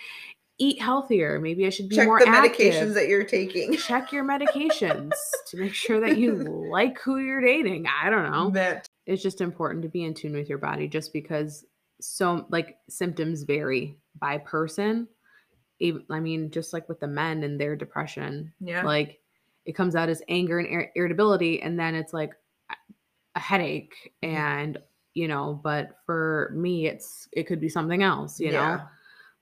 eat 0.58 0.80
healthier. 0.82 1.40
Maybe 1.40 1.66
I 1.66 1.70
should 1.70 1.90
be 1.90 1.96
more 2.04 2.18
active. 2.18 2.26
Check 2.28 2.34
more 2.34 2.42
the 2.42 2.48
active. 2.50 2.74
medications 2.74 2.94
that 2.96 3.08
you're 3.08 3.24
taking. 3.24 3.78
Check 3.78 4.12
your 4.12 4.24
medications 4.26 5.12
to 5.48 5.58
make 5.58 5.74
sure 5.74 6.00
that 6.02 6.18
you 6.18 6.36
like 6.72 7.00
who 7.00 7.18
you're 7.18 7.42
dating. 7.42 7.86
I 7.88 8.10
don't 8.10 8.32
know. 8.32 8.50
That 8.52 8.86
It's 9.08 9.24
just 9.24 9.42
important 9.42 9.82
to 9.84 9.90
be 9.90 10.04
in 10.04 10.14
tune 10.14 10.34
with 10.34 10.50
your 10.50 10.58
body 10.60 10.88
just 10.88 11.14
because 11.14 11.66
so 12.00 12.46
like 12.50 12.78
symptoms 12.90 13.44
vary 13.44 13.98
by 14.20 14.38
person. 14.40 15.08
Even, 15.82 16.04
I 16.10 16.20
mean, 16.20 16.52
just 16.52 16.74
like 16.74 16.88
with 16.88 17.00
the 17.00 17.08
men 17.08 17.44
and 17.44 17.60
their 17.60 17.76
depression, 17.76 18.54
yeah. 18.60 18.84
like 18.84 19.20
it 19.66 19.74
comes 19.74 19.96
out 19.96 20.10
as 20.10 20.22
anger 20.28 20.60
and 20.60 20.68
ir- 20.68 20.92
irritability 20.96 21.62
and 21.62 21.80
then 21.80 21.96
it's 21.96 22.14
like 22.14 22.34
a- 23.36 23.40
headache 23.40 24.14
Mhm. 24.24 24.28
and 24.30 24.78
you 25.14 25.28
know 25.28 25.60
but 25.64 25.98
for 26.06 26.52
me 26.56 26.88
it's 26.88 27.28
it 27.34 27.44
could 27.44 27.60
be 27.60 27.70
something 27.70 28.02
else 28.02 28.40
you 28.40 28.52
know 28.52 28.80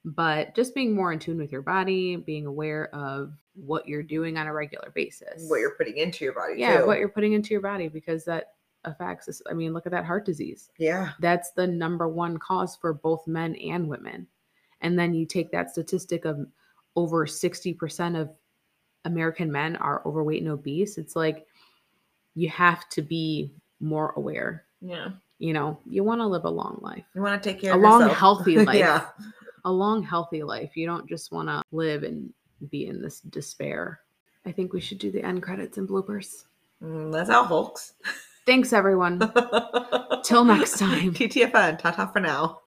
but 0.04 0.56
just 0.56 0.74
being 0.74 0.96
more 0.96 1.14
in 1.14 1.20
tune 1.20 1.38
with 1.38 1.52
your 1.52 1.62
body 1.62 2.16
being 2.16 2.46
aware 2.48 2.94
of 2.94 3.34
what 3.54 3.88
you're 3.88 4.04
doing 4.04 4.38
on 4.38 4.48
a 4.48 4.54
regular 4.54 4.92
basis 4.96 5.48
what 5.48 5.60
you're 5.60 5.76
putting 5.76 5.98
into 5.98 6.26
your 6.26 6.34
body 6.34 6.56
yeah 6.58 6.80
too. 6.80 6.88
what 6.88 6.98
you're 7.00 7.08
putting 7.10 7.34
into 7.34 7.52
your 7.52 7.62
body 7.62 7.88
because 7.88 8.26
that 8.26 8.54
affects 8.86 9.42
i 9.50 9.54
mean 9.54 9.74
look 9.74 9.86
at 9.86 9.92
that 9.92 10.06
heart 10.06 10.26
disease 10.26 10.72
yeah. 10.78 11.12
that's 11.20 11.52
the 11.52 11.68
number 11.68 12.08
one 12.08 12.38
cause 12.38 12.76
for 12.76 12.94
both 12.94 13.28
men 13.28 13.56
and 13.56 13.88
women. 13.88 14.26
And 14.82 14.98
then 14.98 15.14
you 15.14 15.26
take 15.26 15.52
that 15.52 15.72
statistic 15.72 16.26
of 16.26 16.46
over 16.96 17.26
60% 17.26 18.20
of 18.20 18.30
American 19.06 19.52
men 19.52 19.76
are 19.78 20.02
overweight 20.06 20.42
and 20.42 20.52
obese. 20.52 20.98
It's 20.98 21.16
like 21.16 21.46
you 22.36 22.50
have 22.50 22.88
to 22.90 23.02
be 23.02 23.52
more 23.80 24.14
aware. 24.18 24.66
Yeah. 24.82 25.10
You 25.40 25.54
know, 25.54 25.80
you 25.90 26.04
want 26.04 26.20
to 26.22 26.28
live 26.28 26.44
a 26.46 26.50
long 26.50 26.80
life, 26.82 27.06
You 27.16 27.22
want 27.22 27.42
to 27.42 27.50
take 27.50 27.62
care 27.62 27.72
a 27.74 27.76
of 27.78 27.82
a 27.82 27.84
long, 27.84 28.02
yourself. 28.02 28.18
healthy 28.18 28.58
life. 28.66 28.76
yeah. 28.78 29.06
A 29.66 29.72
long, 29.72 30.04
healthy 30.04 30.44
life. 30.44 30.76
You 30.76 30.86
don't 30.86 31.08
just 31.08 31.32
want 31.32 31.48
to 31.50 31.62
live 31.72 32.04
and 32.04 32.34
be 32.70 32.88
in 32.88 33.02
this 33.02 33.22
despair. 33.22 34.00
I 34.46 34.52
think 34.52 34.74
we 34.74 34.82
should 34.82 35.00
do 35.00 35.12
the 35.12 35.24
end 35.24 35.44
credits 35.44 35.78
and 35.78 35.88
bloopers. 35.88 36.44
Mm, 36.84 37.12
that's 37.12 37.30
how 37.30 37.48
folks. 37.48 37.94
Thanks, 38.46 38.74
everyone. 38.74 39.20
Till 40.24 40.44
next 40.44 40.80
time. 40.80 41.14
TTFN. 41.14 41.78
Ta 41.80 41.92
ta 41.92 42.08
for 42.08 42.20
now. 42.20 42.62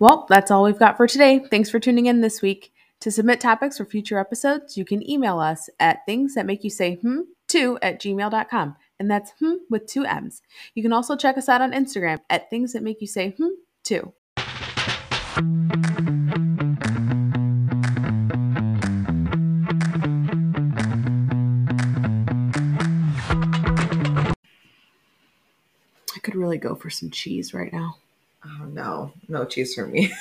Well, 0.00 0.26
that's 0.28 0.52
all 0.52 0.62
we've 0.62 0.78
got 0.78 0.96
for 0.96 1.08
today. 1.08 1.40
Thanks 1.40 1.70
for 1.70 1.80
tuning 1.80 2.06
in 2.06 2.20
this 2.20 2.40
week. 2.40 2.72
To 3.00 3.10
submit 3.10 3.40
topics 3.40 3.78
for 3.78 3.84
future 3.84 4.18
episodes, 4.18 4.76
you 4.76 4.84
can 4.84 5.08
email 5.08 5.40
us 5.40 5.68
at 5.80 6.06
things 6.06 6.34
that 6.34 6.46
make 6.46 6.62
you 6.62 6.70
say 6.70 6.96
hmm 6.96 7.20
two 7.48 7.78
at 7.82 8.00
gmail.com. 8.00 8.76
And 9.00 9.10
that's 9.10 9.32
hmm 9.40 9.54
with 9.68 9.86
two 9.86 10.04
M's. 10.04 10.42
You 10.74 10.82
can 10.82 10.92
also 10.92 11.16
check 11.16 11.36
us 11.36 11.48
out 11.48 11.60
on 11.60 11.72
Instagram 11.72 12.18
at 12.30 12.48
things 12.48 12.72
that 12.74 12.82
make 12.82 13.00
you 13.00 13.06
say 13.08 13.34
hmm 13.38 13.48
two. 13.82 14.12
I 26.14 26.20
could 26.22 26.36
really 26.36 26.58
go 26.58 26.74
for 26.76 26.90
some 26.90 27.10
cheese 27.10 27.52
right 27.52 27.72
now. 27.72 27.96
Oh 28.48 28.64
no, 28.64 29.12
no 29.28 29.44
cheese 29.44 29.74
for 29.74 29.86
me. 29.86 30.12